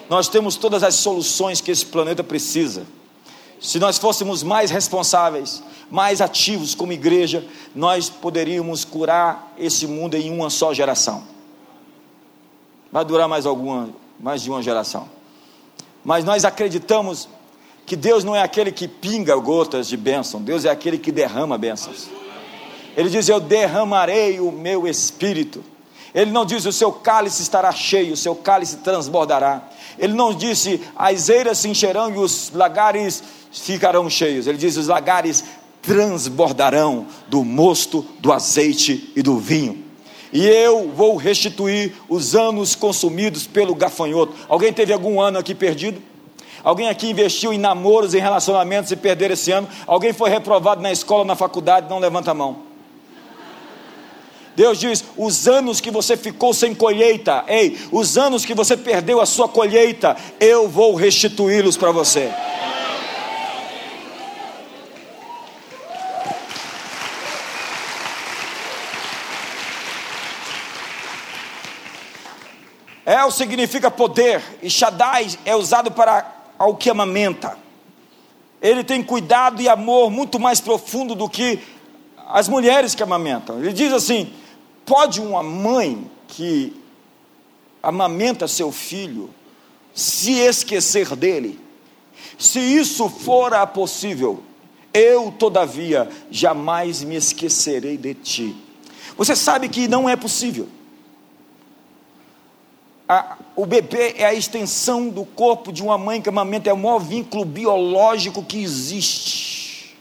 Nós 0.10 0.28
temos 0.28 0.56
todas 0.56 0.84
as 0.84 0.96
soluções 0.96 1.60
que 1.62 1.72
esse 1.72 1.86
planeta 1.86 2.24
precisa. 2.24 2.86
Se 3.60 3.80
nós 3.80 3.98
fôssemos 3.98 4.43
mais 4.43 4.70
responsáveis, 4.70 5.63
mais 5.89 6.22
ativos 6.22 6.76
como 6.76 6.91
igreja, 6.91 7.46
nós 7.74 8.10
poderíamos 8.10 8.86
curar 8.86 9.54
esse 9.58 9.88
mundo 9.88 10.15
em 10.15 10.32
uma 10.32 10.50
só 10.50 10.74
geração. 10.74 11.24
Vai 12.91 13.04
durar 13.04 13.28
mais 13.28 13.46
alguma, 13.46 13.89
mais 14.20 14.41
de 14.41 14.50
uma 14.50 14.62
geração. 14.62 15.10
Mas 16.04 16.24
nós 16.24 16.46
acreditamos 16.46 17.28
que 17.86 17.96
Deus 17.96 18.24
não 18.24 18.36
é 18.36 18.41
aquele 18.41 18.72
que 18.72 18.88
pinga 18.88 19.36
gotas 19.36 19.88
de 19.88 19.98
bênção, 19.98 20.41
Deus 20.41 20.65
é 20.65 20.70
aquele 20.70 20.98
que 20.98 21.12
derrama 21.12 21.58
bênçãos. 21.58 22.08
Ele 22.96 23.10
diz: 23.10 23.28
Eu 23.28 23.39
derramarei 23.39 24.39
o 24.39 24.52
meu 24.52 24.88
espírito. 24.88 25.63
Ele 26.13 26.32
não 26.32 26.46
diz: 26.46 26.65
O 26.65 26.72
seu 26.72 26.91
cálice 26.91 27.41
estará 27.41 27.72
cheio, 27.72 28.13
o 28.13 28.17
seu 28.17 28.36
cálice 28.36 28.78
transbordará. 28.78 29.62
Ele 29.98 30.13
não 30.13 30.34
disse: 30.34 30.82
As 30.96 31.30
eiras 31.30 31.60
se 31.60 31.70
encherão 31.70 32.13
e 32.13 32.17
os 32.17 32.52
lagares 32.54 33.24
ficarão 33.52 34.10
cheios. 34.10 34.48
Ele 34.48 34.58
diz: 34.58 34.78
Os 34.78 34.88
lagares 34.88 35.43
transbordarão 35.82 37.08
do 37.28 37.43
mosto, 37.43 38.06
do 38.20 38.32
azeite 38.32 39.12
e 39.15 39.22
do 39.22 39.38
vinho. 39.38 39.86
E 40.34 40.46
eu 40.46 40.89
vou 40.89 41.15
restituir 41.15 41.93
os 42.10 42.36
anos 42.36 42.76
consumidos 42.76 43.48
pelo 43.48 43.74
gafanhoto. 43.74 44.34
Alguém 44.50 44.74
teve 44.74 44.91
algum 44.91 45.22
ano 45.22 45.39
aqui 45.39 45.56
perdido? 45.56 46.02
Alguém 46.63 46.89
aqui 46.89 47.10
investiu 47.10 47.54
em 47.54 47.58
namoros, 47.58 48.13
em 48.13 48.20
relacionamentos 48.20 48.91
e 48.91 48.96
perder 48.98 49.32
esse 49.32 49.52
ano? 49.52 49.70
Alguém 49.86 50.12
foi 50.12 50.30
reprovado 50.30 50.82
na 50.82 50.91
escola, 50.91 51.24
na 51.24 51.36
faculdade? 51.36 51.89
Não 51.89 52.00
levanta 52.00 52.32
a 52.32 52.34
mão. 52.34 52.66
Deus 54.58 54.80
diz: 54.80 55.06
os 55.15 55.48
anos 55.48 55.80
que 55.80 55.91
você 55.91 56.17
ficou 56.17 56.52
sem 56.52 56.74
colheita, 56.74 57.46
ei, 57.48 57.78
os 57.91 58.17
anos 58.17 58.43
que 58.43 58.56
você 58.56 58.76
perdeu 58.76 59.22
a 59.22 59.26
sua 59.28 59.48
colheita, 59.48 60.17
eu 60.39 60.67
vou 60.67 60.96
restituí-los 60.96 61.78
para 61.78 61.91
você. 61.91 62.34
El 73.06 73.30
significa 73.30 73.91
poder, 73.91 74.41
e 74.63 74.72
Shaddai 74.72 75.28
é 75.46 75.56
usado 75.56 75.91
para 75.91 76.36
ao 76.58 76.76
que 76.76 76.89
amamenta. 76.89 77.56
Ele 78.60 78.84
tem 78.84 79.04
cuidado 79.04 79.62
e 79.62 79.70
amor 79.70 80.10
muito 80.10 80.39
mais 80.39 80.60
profundo 80.60 81.13
do 81.13 81.30
que 81.30 81.60
as 82.28 82.50
mulheres 82.50 82.96
que 82.96 83.04
amamentam. 83.04 83.60
Ele 83.60 83.72
diz 83.72 83.93
assim: 83.93 84.34
pode 84.88 85.19
uma 85.19 85.43
mãe 85.43 86.10
que 86.30 86.73
amamenta 87.84 88.47
seu 88.47 88.71
filho 88.71 89.30
se 89.93 90.32
esquecer 90.39 91.13
dele? 91.15 91.60
Se 92.39 92.60
isso 92.60 93.10
fora 93.10 93.67
possível, 93.67 94.41
eu, 94.93 95.32
todavia, 95.38 96.10
jamais 96.32 97.04
me 97.04 97.15
esquecerei 97.15 97.97
de 97.97 98.13
ti. 98.13 98.56
Você 99.17 99.36
sabe 99.36 99.67
que 99.67 99.88
não 99.88 100.08
é 100.08 100.15
possível. 100.15 100.69
A, 103.10 103.38
o 103.56 103.65
bebê 103.65 104.15
é 104.17 104.26
a 104.26 104.34
extensão 104.34 105.10
do 105.10 105.26
corpo 105.26 105.71
de 105.71 105.84
uma 105.84 105.97
mãe 105.97 106.21
que 106.21 106.30
amamenta, 106.30 106.69
é 106.69 106.73
o 106.73 106.78
maior 106.78 107.00
vínculo 107.00 107.43
biológico 107.43 108.43
que 108.43 108.62
existe. 108.62 109.97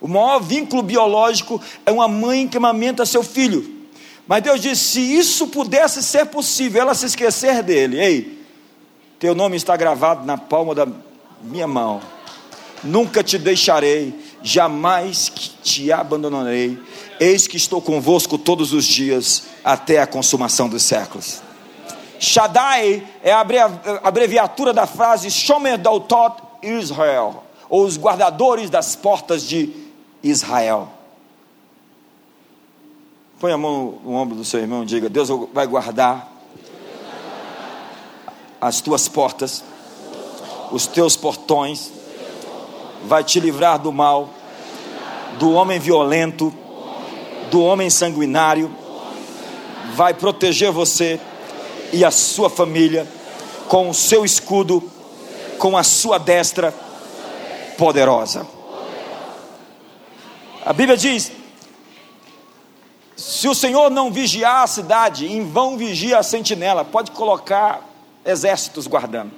O 0.00 0.08
maior 0.08 0.40
vínculo 0.40 0.82
biológico 0.82 1.60
é 1.86 1.92
uma 1.92 2.08
mãe 2.08 2.48
que 2.48 2.56
amamenta 2.56 3.06
seu 3.06 3.22
filho. 3.22 3.73
Mas 4.26 4.42
Deus 4.42 4.60
disse: 4.60 4.84
se 4.84 5.00
isso 5.00 5.46
pudesse 5.48 6.02
ser 6.02 6.26
possível, 6.26 6.82
ela 6.82 6.94
se 6.94 7.06
esquecer 7.06 7.62
dele, 7.62 8.00
ei, 8.00 8.44
teu 9.18 9.34
nome 9.34 9.56
está 9.56 9.76
gravado 9.76 10.24
na 10.24 10.36
palma 10.36 10.74
da 10.74 10.86
minha 11.42 11.66
mão. 11.66 12.00
Nunca 12.82 13.22
te 13.22 13.38
deixarei, 13.38 14.14
jamais 14.42 15.32
te 15.62 15.90
abandonarei. 15.90 16.78
Eis 17.18 17.46
que 17.46 17.56
estou 17.56 17.80
convosco 17.80 18.36
todos 18.36 18.72
os 18.72 18.84
dias 18.84 19.44
até 19.64 20.00
a 20.00 20.06
consumação 20.06 20.68
dos 20.68 20.82
séculos. 20.82 21.42
Shaddai 22.18 23.06
é 23.22 23.32
a 23.32 23.44
abreviatura 24.02 24.72
da 24.72 24.86
frase 24.86 25.30
Shomer 25.30 25.78
Daltot 25.78 26.42
Israel, 26.62 27.44
ou 27.68 27.84
os 27.84 27.96
guardadores 27.96 28.70
das 28.70 28.96
portas 28.96 29.46
de 29.46 29.70
Israel. 30.22 30.93
Põe 33.40 33.52
a 33.52 33.58
mão 33.58 33.98
no 34.04 34.14
ombro 34.14 34.36
do 34.36 34.44
seu 34.44 34.60
irmão 34.60 34.84
e 34.84 34.86
diga: 34.86 35.08
Deus 35.08 35.28
vai 35.52 35.66
guardar 35.66 36.32
as 38.60 38.80
tuas 38.80 39.08
portas, 39.08 39.62
os 40.70 40.86
teus 40.86 41.16
portões, 41.16 41.90
vai 43.04 43.24
te 43.24 43.40
livrar 43.40 43.78
do 43.78 43.92
mal, 43.92 44.30
do 45.38 45.52
homem 45.52 45.78
violento, 45.78 46.54
do 47.50 47.60
homem 47.60 47.90
sanguinário, 47.90 48.74
vai 49.94 50.14
proteger 50.14 50.70
você 50.70 51.20
e 51.92 52.04
a 52.04 52.10
sua 52.10 52.48
família 52.48 53.06
com 53.68 53.90
o 53.90 53.94
seu 53.94 54.24
escudo, 54.24 54.82
com 55.58 55.76
a 55.76 55.82
sua 55.82 56.18
destra 56.18 56.72
poderosa. 57.76 58.46
A 60.64 60.72
Bíblia 60.72 60.96
diz: 60.96 61.30
se 63.16 63.46
o 63.48 63.54
Senhor 63.54 63.90
não 63.90 64.10
vigiar 64.10 64.62
a 64.62 64.66
cidade, 64.66 65.26
em 65.26 65.44
vão 65.44 65.76
vigia 65.76 66.18
a 66.18 66.22
sentinela, 66.22 66.84
pode 66.84 67.12
colocar 67.12 67.88
exércitos 68.24 68.86
guardando. 68.86 69.32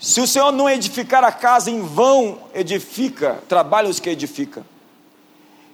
Se 0.00 0.20
o 0.20 0.26
Senhor 0.26 0.50
não 0.50 0.68
edificar 0.68 1.22
a 1.22 1.30
casa, 1.30 1.70
em 1.70 1.80
vão 1.80 2.38
edifica, 2.52 3.40
trabalha 3.48 3.88
os 3.88 4.00
que 4.00 4.10
edifica. 4.10 4.66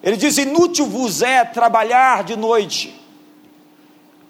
Ele 0.02 0.16
diz: 0.16 0.36
inútil 0.36 0.86
vos 0.86 1.22
é 1.22 1.44
trabalhar 1.44 2.24
de 2.24 2.36
noite 2.36 2.94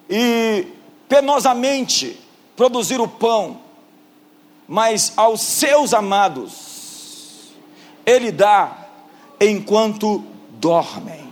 e 0.09 0.67
penosamente 1.09 2.19
produzir 2.57 3.01
o 3.01 3.09
pão, 3.09 3.61
mas 4.69 5.12
aos 5.17 5.41
seus 5.41 5.93
amados 5.93 7.53
Ele 8.07 8.31
dá 8.31 8.87
enquanto 9.41 10.25
dormem. 10.51 11.28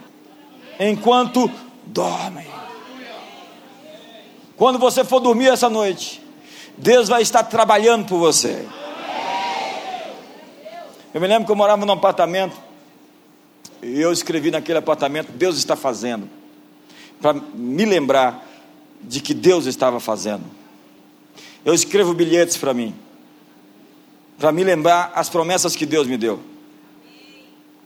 Enquanto 0.78 1.50
dormem. 1.86 2.46
Quando 4.56 4.78
você 4.78 5.04
for 5.04 5.20
dormir 5.20 5.48
essa 5.48 5.68
noite, 5.68 6.22
Deus 6.76 7.08
vai 7.08 7.22
estar 7.22 7.44
trabalhando 7.44 8.06
por 8.06 8.18
você. 8.18 8.66
Eu 11.12 11.20
me 11.20 11.26
lembro 11.26 11.46
que 11.46 11.52
eu 11.52 11.56
morava 11.56 11.84
num 11.86 11.92
apartamento 11.92 12.56
e 13.82 14.00
eu 14.00 14.12
escrevi 14.12 14.50
naquele 14.50 14.78
apartamento: 14.78 15.32
Deus 15.32 15.56
está 15.56 15.76
fazendo, 15.76 16.28
para 17.20 17.32
me 17.32 17.84
lembrar 17.84 18.46
de 19.02 19.20
que 19.20 19.32
Deus 19.34 19.66
estava 19.66 20.00
fazendo. 20.00 20.44
Eu 21.64 21.74
escrevo 21.74 22.14
bilhetes 22.14 22.56
para 22.56 22.72
mim, 22.72 22.94
para 24.38 24.52
me 24.52 24.64
lembrar 24.64 25.12
as 25.14 25.28
promessas 25.28 25.76
que 25.76 25.86
Deus 25.86 26.06
me 26.06 26.16
deu. 26.16 26.40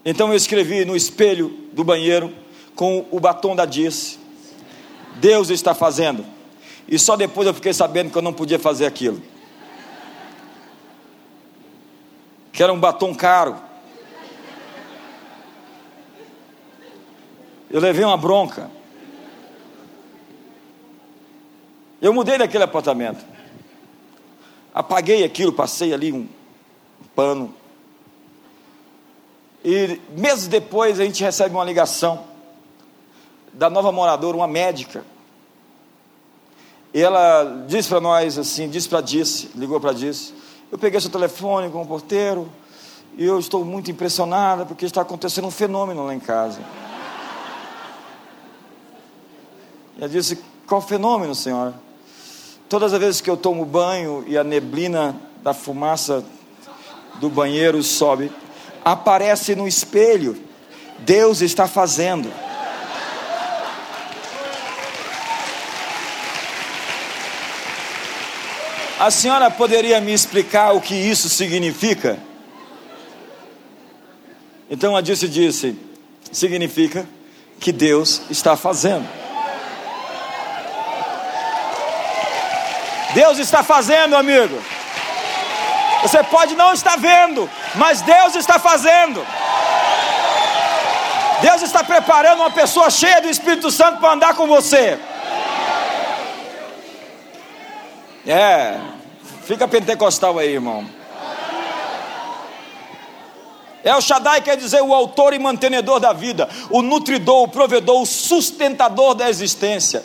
Então 0.03 0.29
eu 0.29 0.35
escrevi 0.35 0.83
no 0.83 0.95
espelho 0.95 1.49
do 1.73 1.83
banheiro 1.83 2.33
com 2.75 3.05
o 3.11 3.19
batom 3.19 3.55
da 3.55 3.65
Diz: 3.65 4.19
Deus 5.15 5.49
está 5.49 5.73
fazendo. 5.73 6.25
E 6.87 6.97
só 6.99 7.15
depois 7.15 7.47
eu 7.47 7.53
fiquei 7.53 7.73
sabendo 7.73 8.11
que 8.11 8.17
eu 8.17 8.21
não 8.21 8.33
podia 8.33 8.59
fazer 8.59 8.85
aquilo. 8.85 9.21
Que 12.51 12.61
era 12.61 12.73
um 12.73 12.79
batom 12.79 13.13
caro. 13.13 13.55
Eu 17.69 17.79
levei 17.79 18.03
uma 18.03 18.17
bronca. 18.17 18.69
Eu 22.01 22.13
mudei 22.13 22.37
daquele 22.37 22.63
apartamento. 22.63 23.23
Apaguei 24.73 25.23
aquilo, 25.23 25.53
passei 25.53 25.93
ali 25.93 26.11
um 26.11 26.27
pano. 27.15 27.53
E 29.63 30.01
meses 30.17 30.47
depois 30.47 30.99
a 30.99 31.05
gente 31.05 31.23
recebe 31.23 31.53
uma 31.55 31.63
ligação 31.63 32.30
da 33.53 33.69
nova 33.69 33.91
moradora, 33.91 34.37
uma 34.37 34.47
médica, 34.47 35.03
e 36.93 37.01
ela 37.01 37.63
disse 37.67 37.87
para 37.87 38.01
nós 38.01 38.37
assim, 38.37 38.69
disse 38.69 38.89
para 38.89 38.99
Disse, 39.01 39.49
ligou 39.55 39.79
para 39.79 39.93
Disse, 39.93 40.33
eu 40.71 40.77
peguei 40.77 40.99
seu 40.99 41.09
telefone 41.09 41.69
com 41.69 41.81
o 41.81 41.87
porteiro 41.87 42.49
e 43.17 43.25
eu 43.25 43.39
estou 43.39 43.63
muito 43.63 43.89
impressionada 43.89 44.65
porque 44.65 44.85
está 44.85 45.01
acontecendo 45.01 45.47
um 45.47 45.51
fenômeno 45.51 46.05
lá 46.05 46.13
em 46.13 46.19
casa. 46.19 46.59
E 49.97 49.99
ela 49.99 50.09
disse, 50.09 50.37
qual 50.67 50.81
fenômeno, 50.81 51.33
senhora? 51.33 51.73
Todas 52.67 52.93
as 52.93 52.99
vezes 52.99 53.21
que 53.21 53.29
eu 53.29 53.37
tomo 53.37 53.65
banho 53.65 54.23
e 54.27 54.37
a 54.37 54.43
neblina 54.43 55.15
da 55.41 55.53
fumaça 55.53 56.23
do 57.19 57.29
banheiro 57.29 57.81
sobe, 57.83 58.31
aparece 58.83 59.55
no 59.55 59.67
espelho. 59.67 60.37
Deus 60.99 61.41
está 61.41 61.67
fazendo. 61.67 62.31
A 69.01 69.09
senhora 69.09 69.49
poderia 69.49 69.99
me 69.99 70.13
explicar 70.13 70.75
o 70.75 70.79
que 70.79 70.93
isso 70.93 71.27
significa? 71.27 72.19
Então 74.69 74.95
a 74.95 75.01
disse 75.01 75.27
disse: 75.27 75.75
significa 76.31 77.07
que 77.59 77.71
Deus 77.71 78.21
está 78.29 78.55
fazendo. 78.55 79.09
Deus 83.15 83.39
está 83.39 83.63
fazendo, 83.63 84.15
amigo. 84.15 84.61
Você 86.03 86.21
pode 86.25 86.53
não 86.53 86.71
estar 86.71 86.95
vendo, 86.97 87.49
mas 87.73 88.01
Deus 88.03 88.35
está 88.35 88.59
fazendo. 88.59 89.25
Deus 91.41 91.63
está 91.63 91.83
preparando 91.83 92.41
uma 92.41 92.51
pessoa 92.51 92.91
cheia 92.91 93.19
do 93.19 93.29
Espírito 93.29 93.71
Santo 93.71 93.99
para 93.99 94.13
andar 94.13 94.35
com 94.35 94.45
você. 94.45 94.99
É, 98.25 98.79
fica 99.43 99.67
pentecostal 99.67 100.37
aí, 100.37 100.53
irmão. 100.53 100.85
É 103.83 103.95
o 103.95 104.01
Shaddai 104.01 104.41
quer 104.41 104.55
dizer 104.55 104.81
o 104.81 104.93
autor 104.93 105.33
e 105.33 105.39
mantenedor 105.39 105.99
da 105.99 106.13
vida, 106.13 106.47
o 106.69 106.83
nutridor, 106.83 107.43
o 107.43 107.47
provedor, 107.47 108.01
o 108.01 108.05
sustentador 108.05 109.15
da 109.15 109.29
existência. 109.29 110.03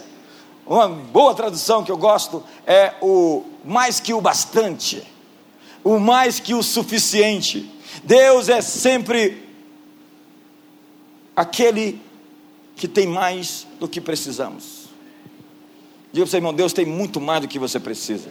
Uma 0.67 0.89
boa 0.89 1.35
tradução 1.35 1.85
que 1.85 1.93
eu 1.93 1.97
gosto 1.97 2.43
é 2.67 2.95
o 3.03 3.45
mais 3.65 4.01
que 4.01 4.15
o 4.15 4.21
bastante, 4.21 5.03
o 5.85 5.99
mais 5.99 6.41
que 6.41 6.55
o 6.55 6.63
suficiente. 6.63 7.71
Deus 8.03 8.49
é 8.49 8.63
sempre 8.63 9.47
aquele 11.37 12.01
que 12.75 12.89
tem 12.89 13.07
mais 13.07 13.67
do 13.79 13.87
que 13.87 14.01
precisamos. 14.01 14.76
Diga 16.17 16.25
para 16.25 16.29
o 16.29 16.31
seu 16.31 16.39
irmão: 16.39 16.55
Deus 16.55 16.73
tem 16.73 16.87
muito 16.87 17.21
mais 17.21 17.43
do 17.43 17.49
que 17.49 17.59
você 17.59 17.79
precisa. 17.79 18.31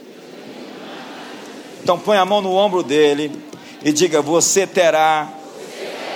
Então 1.80 1.96
põe 1.96 2.16
a 2.16 2.24
mão 2.24 2.42
no 2.42 2.52
ombro 2.52 2.82
dele 2.82 3.30
e 3.80 3.92
diga: 3.92 4.20
Você 4.20 4.66
terá 4.66 5.28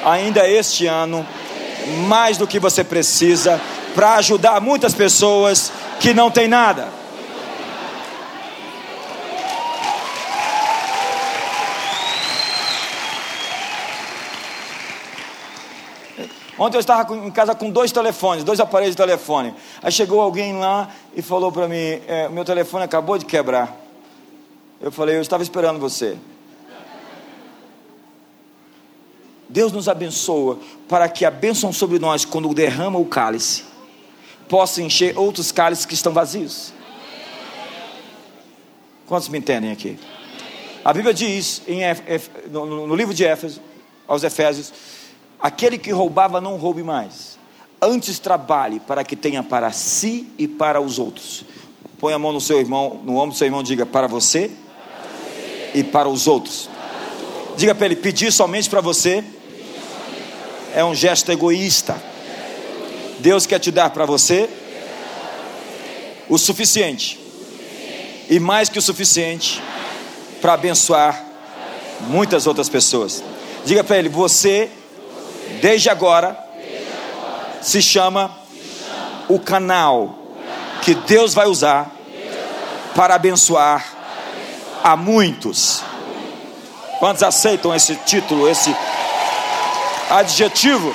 ainda 0.05 0.49
este 0.49 0.89
ano 0.89 1.25
mais 2.09 2.37
do 2.37 2.45
que 2.45 2.59
você 2.59 2.83
precisa 2.83 3.61
para 3.95 4.14
ajudar 4.16 4.61
muitas 4.61 4.95
pessoas 4.95 5.71
que 6.01 6.12
não 6.12 6.29
têm 6.29 6.49
nada. 6.49 6.89
Ontem 16.61 16.77
eu 16.77 16.81
estava 16.81 17.17
em 17.17 17.31
casa 17.31 17.55
com 17.55 17.71
dois 17.71 17.91
telefones, 17.91 18.45
dois 18.45 18.61
aparelhos 18.61 18.95
de 18.95 19.03
telefone. 19.03 19.55
Aí 19.83 19.91
chegou 19.91 20.21
alguém 20.21 20.59
lá 20.59 20.91
e 21.17 21.23
falou 21.23 21.51
para 21.51 21.67
mim: 21.67 22.03
é, 22.07 22.29
meu 22.29 22.45
telefone 22.45 22.85
acabou 22.85 23.17
de 23.17 23.25
quebrar. 23.25 23.75
Eu 24.79 24.93
falei: 24.93 25.17
eu 25.17 25.23
estava 25.23 25.43
esperando 25.43 25.81
você. 25.81 26.19
Deus 29.49 29.73
nos 29.73 29.89
abençoa 29.89 30.59
para 30.87 31.09
que 31.09 31.25
a 31.25 31.31
bênção 31.31 31.73
sobre 31.73 31.99
nós, 31.99 32.27
quando 32.27 32.53
derrama 32.53 32.99
o 32.99 33.07
cálice, 33.07 33.65
possa 34.47 34.83
encher 34.83 35.19
outros 35.19 35.51
cálices 35.51 35.87
que 35.87 35.95
estão 35.95 36.13
vazios. 36.13 36.75
Quantos 39.07 39.31
me 39.31 39.39
entendem 39.39 39.73
aqui? 39.73 39.99
A 40.85 40.93
Bíblia 40.93 41.15
diz 41.15 41.63
em, 41.67 41.81
no, 42.51 42.87
no 42.87 42.95
livro 42.95 43.15
de 43.15 43.25
Éfeso, 43.25 43.63
aos 44.07 44.23
Efésios, 44.23 45.00
aquele 45.43 45.78
que 45.78 45.91
roubava 45.91 46.41
não 46.41 46.57
roube 46.57 46.82
mais. 46.82 47.38
Antes 47.80 48.18
trabalhe 48.18 48.80
para 48.80 49.03
que 49.03 49.16
tenha 49.16 49.43
para 49.43 49.72
si 49.72 50.28
e 50.38 50.47
para 50.47 50.80
os 50.80 50.99
outros. 50.99 51.45
Põe 51.99 52.12
a 52.12 52.18
mão 52.18 52.32
no 52.32 52.41
seu 52.41 52.59
irmão, 52.59 53.01
no 53.05 53.16
ombro 53.16 53.30
do 53.30 53.36
seu 53.36 53.47
irmão, 53.47 53.62
diga 53.62 53.86
para 53.86 54.07
você, 54.07 54.49
para 54.49 55.09
você. 55.09 55.70
e 55.74 55.84
para 55.84 56.09
os 56.09 56.26
outros. 56.26 56.68
Para. 56.68 57.57
Diga 57.57 57.74
para 57.74 57.86
ele: 57.86 57.97
pedir 57.97 58.32
somente 58.32 58.68
para 58.68 58.80
você 58.80 59.24
é 60.74 60.84
um 60.84 60.95
gesto 60.95 61.30
egoísta. 61.32 62.01
Deus 63.18 63.47
quer 63.47 63.59
te 63.59 63.70
dar 63.70 63.91
para 63.91 64.07
você 64.07 64.49
o 66.28 66.38
suficiente 66.38 67.18
e 68.30 68.38
mais 68.38 68.68
que 68.68 68.78
o 68.78 68.82
suficiente 68.82 69.61
para 70.41 70.55
abençoar 70.55 71.22
muitas 72.09 72.47
outras 72.47 72.68
pessoas. 72.68 73.22
Diga 73.64 73.84
para 73.84 73.99
ele: 73.99 74.09
você, 74.09 74.70
desde 75.61 75.91
agora, 75.91 76.39
se 77.61 77.83
chama 77.83 78.31
o 79.29 79.39
canal 79.39 80.15
que 80.83 80.95
Deus 80.95 81.35
vai 81.35 81.47
usar 81.47 81.91
para 82.95 83.15
abençoar 83.15 83.85
a 84.83 84.97
muitos. 84.97 85.83
Quantos 86.99 87.23
aceitam 87.23 87.75
esse 87.75 87.97
título, 87.97 88.49
esse 88.49 88.75
adjetivo? 90.11 90.95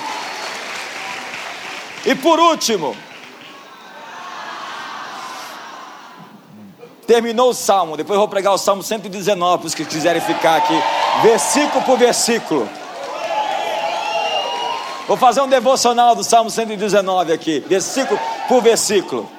E 2.05 2.13
por 2.15 2.39
último, 2.39 2.95
Terminou 7.07 7.51
o 7.51 7.53
salmo, 7.53 7.95
depois 7.95 8.15
eu 8.15 8.19
vou 8.19 8.27
pregar 8.27 8.51
o 8.51 8.57
salmo 8.57 8.81
119 8.81 9.59
para 9.59 9.67
os 9.67 9.75
que 9.75 9.85
quiserem 9.85 10.19
ficar 10.21 10.55
aqui, 10.55 10.73
versículo 11.21 11.83
por 11.83 11.99
versículo. 11.99 12.67
Vou 15.07 15.15
fazer 15.15 15.41
um 15.41 15.47
devocional 15.47 16.15
do 16.15 16.23
salmo 16.23 16.49
119 16.49 17.31
aqui, 17.31 17.59
versículo 17.59 18.19
por 18.47 18.61
versículo. 18.61 19.29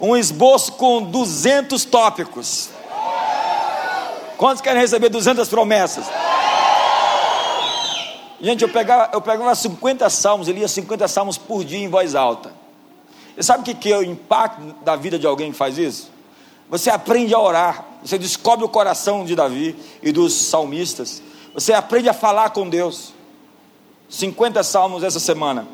Um 0.00 0.16
esboço 0.16 0.72
com 0.72 1.02
200 1.02 1.84
tópicos. 1.84 2.70
Quantos 4.36 4.60
querem 4.60 4.80
receber 4.80 5.08
200 5.08 5.48
promessas? 5.48 6.06
Gente, 8.40 8.62
eu 8.62 8.68
pegava, 8.68 9.10
eu 9.12 9.20
pegava 9.20 9.54
50 9.54 10.08
salmos, 10.08 10.46
eu 10.46 10.54
lia 10.54 10.68
50 10.68 11.08
salmos 11.08 11.36
por 11.36 11.64
dia 11.64 11.78
em 11.78 11.88
voz 11.88 12.14
alta. 12.14 12.52
E 13.36 13.42
sabe 13.42 13.62
o 13.62 13.64
que, 13.64 13.74
que 13.74 13.92
é 13.92 13.98
o 13.98 14.04
impacto 14.04 14.62
da 14.84 14.94
vida 14.94 15.18
de 15.18 15.26
alguém 15.26 15.50
que 15.50 15.58
faz 15.58 15.78
isso? 15.78 16.10
Você 16.68 16.90
aprende 16.90 17.34
a 17.34 17.40
orar, 17.40 17.84
você 18.04 18.18
descobre 18.18 18.64
o 18.64 18.68
coração 18.68 19.24
de 19.24 19.34
Davi 19.34 19.74
e 20.02 20.12
dos 20.12 20.32
salmistas. 20.32 21.22
Você 21.54 21.72
aprende 21.72 22.08
a 22.08 22.14
falar 22.14 22.50
com 22.50 22.68
Deus. 22.68 23.15
50 24.08 24.62
salmos 24.62 25.02
essa 25.02 25.20
semana. 25.20 25.66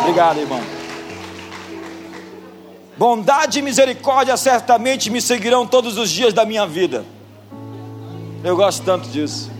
Obrigado, 0.00 0.40
irmão. 0.40 0.60
Bondade 2.96 3.58
e 3.58 3.62
misericórdia 3.62 4.36
certamente 4.36 5.10
me 5.10 5.20
seguirão 5.20 5.66
todos 5.66 5.96
os 5.96 6.10
dias 6.10 6.32
da 6.32 6.44
minha 6.44 6.66
vida. 6.66 7.04
Eu 8.44 8.56
gosto 8.56 8.84
tanto 8.84 9.08
disso 9.08 9.52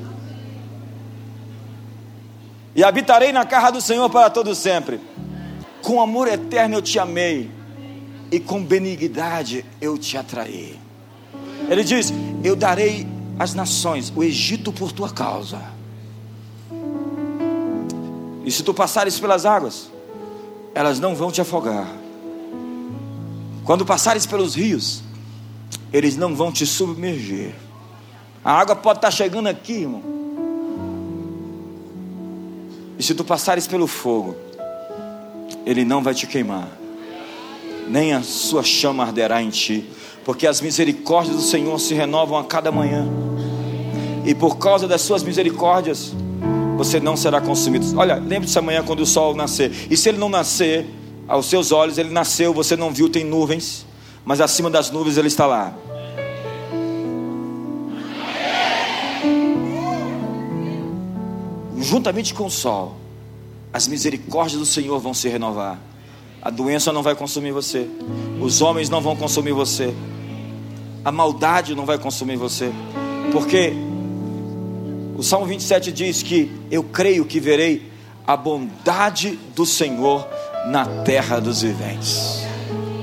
e 2.74 2.82
habitarei 2.82 3.32
na 3.32 3.44
casa 3.44 3.72
do 3.72 3.80
Senhor 3.80 4.08
para 4.08 4.30
todo 4.30 4.54
sempre. 4.54 5.00
Com 5.82 6.00
amor 6.00 6.28
eterno 6.28 6.76
eu 6.76 6.82
te 6.82 6.98
amei, 6.98 7.50
e 8.30 8.40
com 8.40 8.62
benignidade 8.62 9.64
eu 9.80 9.98
te 9.98 10.16
atraí. 10.16 10.81
Ele 11.68 11.84
diz: 11.84 12.12
Eu 12.42 12.54
darei 12.56 13.06
as 13.38 13.54
nações, 13.54 14.12
o 14.14 14.22
Egito 14.22 14.72
por 14.72 14.92
tua 14.92 15.10
causa. 15.10 15.60
E 18.44 18.50
se 18.50 18.62
tu 18.62 18.74
passares 18.74 19.18
pelas 19.20 19.46
águas, 19.46 19.90
elas 20.74 20.98
não 20.98 21.14
vão 21.14 21.30
te 21.30 21.40
afogar. 21.40 21.86
Quando 23.64 23.86
passares 23.86 24.26
pelos 24.26 24.54
rios, 24.54 25.02
eles 25.92 26.16
não 26.16 26.34
vão 26.34 26.50
te 26.50 26.66
submergir. 26.66 27.54
A 28.44 28.52
água 28.52 28.74
pode 28.74 28.98
estar 28.98 29.10
chegando 29.10 29.46
aqui, 29.46 29.82
irmão 29.82 30.12
e 33.02 33.04
se 33.04 33.16
tu 33.16 33.24
passares 33.24 33.66
pelo 33.66 33.88
fogo, 33.88 34.36
ele 35.66 35.84
não 35.84 36.04
vai 36.04 36.14
te 36.14 36.24
queimar, 36.24 36.68
nem 37.88 38.12
a 38.12 38.22
sua 38.22 38.62
chama 38.62 39.02
arderá 39.02 39.42
em 39.42 39.50
ti, 39.50 39.90
porque 40.24 40.46
as 40.46 40.60
misericórdias 40.60 41.36
do 41.36 41.42
Senhor 41.42 41.78
se 41.78 41.94
renovam 41.94 42.38
a 42.38 42.44
cada 42.44 42.70
manhã, 42.70 43.08
e 44.24 44.34
por 44.34 44.58
causa 44.58 44.86
das 44.86 45.00
suas 45.00 45.22
misericórdias, 45.22 46.12
você 46.76 47.00
não 47.00 47.16
será 47.16 47.40
consumido. 47.40 47.86
Olha, 47.96 48.16
lembre-se 48.16 48.58
amanhã 48.58 48.82
quando 48.82 49.00
o 49.00 49.06
sol 49.06 49.34
nascer, 49.34 49.72
e 49.90 49.96
se 49.96 50.08
ele 50.08 50.18
não 50.18 50.28
nascer, 50.28 50.86
aos 51.26 51.46
seus 51.46 51.72
olhos 51.72 51.98
ele 51.98 52.10
nasceu, 52.10 52.52
você 52.52 52.76
não 52.76 52.90
viu, 52.90 53.08
tem 53.08 53.24
nuvens, 53.24 53.86
mas 54.24 54.40
acima 54.40 54.70
das 54.70 54.90
nuvens 54.90 55.16
ele 55.16 55.28
está 55.28 55.46
lá. 55.46 55.74
juntamente 61.82 62.32
com 62.32 62.46
o 62.46 62.50
sol, 62.50 62.96
as 63.70 63.86
misericórdias 63.86 64.58
do 64.58 64.64
Senhor 64.64 64.98
vão 64.98 65.12
se 65.12 65.28
renovar. 65.28 65.78
A 66.40 66.48
doença 66.48 66.90
não 66.92 67.02
vai 67.02 67.14
consumir 67.14 67.52
você, 67.52 67.86
os 68.40 68.62
homens 68.62 68.88
não 68.88 69.00
vão 69.00 69.14
consumir 69.14 69.52
você, 69.52 69.94
a 71.05 71.12
maldade 71.12 71.74
não 71.74 71.84
vai 71.84 71.98
consumir 71.98 72.36
você, 72.36 72.72
porque 73.32 73.72
o 75.16 75.22
Salmo 75.22 75.46
27 75.46 75.92
diz 75.92 76.22
que 76.22 76.50
eu 76.70 76.82
creio 76.82 77.24
que 77.24 77.40
verei 77.40 77.90
a 78.26 78.36
bondade 78.36 79.38
do 79.55 79.66
Senhor 79.66 80.26
na 80.66 80.86
terra 81.05 81.40
dos 81.40 81.62
viventes. 81.62 82.42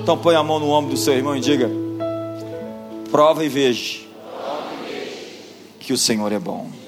Então 0.02 0.18
põe 0.18 0.36
a 0.36 0.44
mão 0.44 0.60
no 0.60 0.70
ombro 0.70 0.92
do 0.92 0.98
seu 0.98 1.14
irmão 1.14 1.36
e 1.36 1.40
diga: 1.40 1.70
prova 3.12 3.44
e 3.44 3.50
veja 3.50 4.00
que 5.80 5.94
o 5.94 5.98
Senhor 5.98 6.32
é 6.32 6.40
bom. 6.40 6.79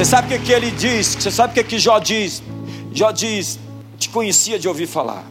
Você 0.00 0.06
sabe 0.06 0.34
o 0.34 0.38
que, 0.38 0.46
que 0.46 0.52
ele 0.52 0.70
diz? 0.70 1.08
Você 1.08 1.30
sabe 1.30 1.50
o 1.50 1.54
que, 1.54 1.62
que 1.62 1.78
Jó 1.78 1.98
diz? 1.98 2.42
Jó 2.90 3.10
diz: 3.10 3.58
Te 3.98 4.08
conhecia 4.08 4.58
de 4.58 4.66
ouvir 4.66 4.86
falar, 4.86 5.30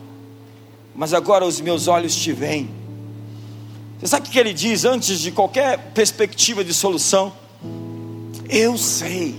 mas 0.93 1.11
agora 1.11 1.43
os 1.43 1.59
meus 1.59 1.87
olhos 1.87 2.15
te 2.15 2.31
veem. 2.31 2.69
Você 3.99 4.05
sabe 4.05 4.27
o 4.27 4.31
que 4.31 4.37
ele 4.37 4.53
diz 4.53 4.85
antes 4.85 5.21
de 5.21 5.31
qualquer 5.31 5.91
perspectiva 5.95 6.63
de 6.63 6.71
solução? 6.71 7.33
Eu 8.47 8.77
sei 8.77 9.35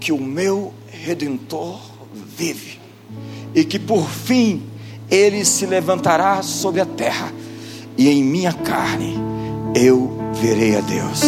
que 0.00 0.10
o 0.10 0.18
meu 0.18 0.72
redentor 0.90 1.78
vive 2.34 2.80
e 3.54 3.62
que 3.62 3.78
por 3.78 4.08
fim 4.08 4.62
ele 5.10 5.44
se 5.44 5.66
levantará 5.66 6.40
sobre 6.40 6.80
a 6.80 6.86
terra 6.86 7.30
e 7.94 8.08
em 8.08 8.24
minha 8.24 8.54
carne 8.54 9.18
eu 9.74 10.32
verei 10.32 10.76
a 10.76 10.80
Deus. 10.80 11.24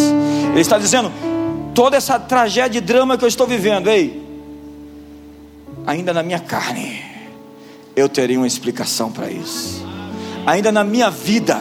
Ele 0.52 0.60
está 0.62 0.78
dizendo: 0.78 1.12
toda 1.74 1.96
essa 1.96 2.18
tragédia 2.18 2.78
e 2.78 2.80
drama 2.80 3.16
que 3.16 3.24
eu 3.24 3.28
estou 3.28 3.46
vivendo, 3.46 3.88
ei, 3.88 4.22
ainda 5.86 6.12
na 6.12 6.22
minha 6.22 6.38
carne, 6.38 7.02
eu 7.94 8.08
terei 8.08 8.36
uma 8.36 8.46
explicação 8.46 9.10
para 9.10 9.30
isso. 9.30 9.84
Ainda 10.46 10.72
na 10.72 10.82
minha 10.82 11.10
vida, 11.10 11.60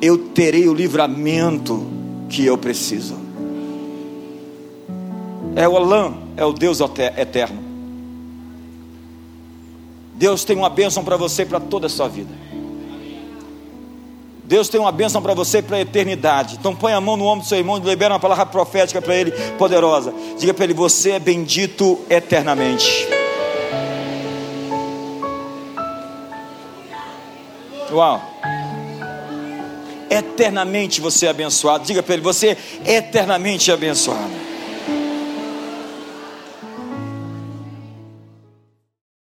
eu 0.00 0.18
terei 0.18 0.68
o 0.68 0.74
livramento 0.74 1.86
que 2.28 2.44
eu 2.44 2.56
preciso. 2.58 3.18
É 5.56 5.68
o 5.68 5.76
Alã, 5.76 6.14
é 6.36 6.44
o 6.44 6.52
Deus 6.52 6.80
eterno. 6.80 7.70
Deus 10.14 10.44
tem 10.44 10.56
uma 10.56 10.68
bênção 10.68 11.02
para 11.02 11.16
você 11.16 11.46
para 11.46 11.58
toda 11.58 11.86
a 11.86 11.90
sua 11.90 12.08
vida. 12.08 12.49
Deus 14.50 14.68
tem 14.68 14.80
uma 14.80 14.90
bênção 14.90 15.22
para 15.22 15.32
você 15.32 15.62
para 15.62 15.76
a 15.76 15.80
eternidade. 15.80 16.56
Então 16.58 16.74
põe 16.74 16.92
a 16.92 17.00
mão 17.00 17.16
no 17.16 17.24
ombro 17.24 17.44
do 17.44 17.48
seu 17.48 17.56
irmão 17.56 17.78
e 17.78 17.88
libera 17.88 18.14
uma 18.14 18.18
palavra 18.18 18.44
profética 18.46 19.00
para 19.00 19.14
ele, 19.14 19.30
poderosa. 19.56 20.12
Diga 20.36 20.52
para 20.52 20.64
ele: 20.64 20.74
Você 20.74 21.12
é 21.12 21.18
bendito 21.20 22.00
eternamente. 22.10 23.06
Uau! 27.92 28.20
Eternamente 30.10 31.00
você 31.00 31.26
é 31.26 31.30
abençoado. 31.30 31.84
Diga 31.84 32.02
para 32.02 32.14
ele: 32.14 32.22
Você 32.24 32.58
é 32.84 32.96
eternamente 32.96 33.70
abençoado. 33.70 34.49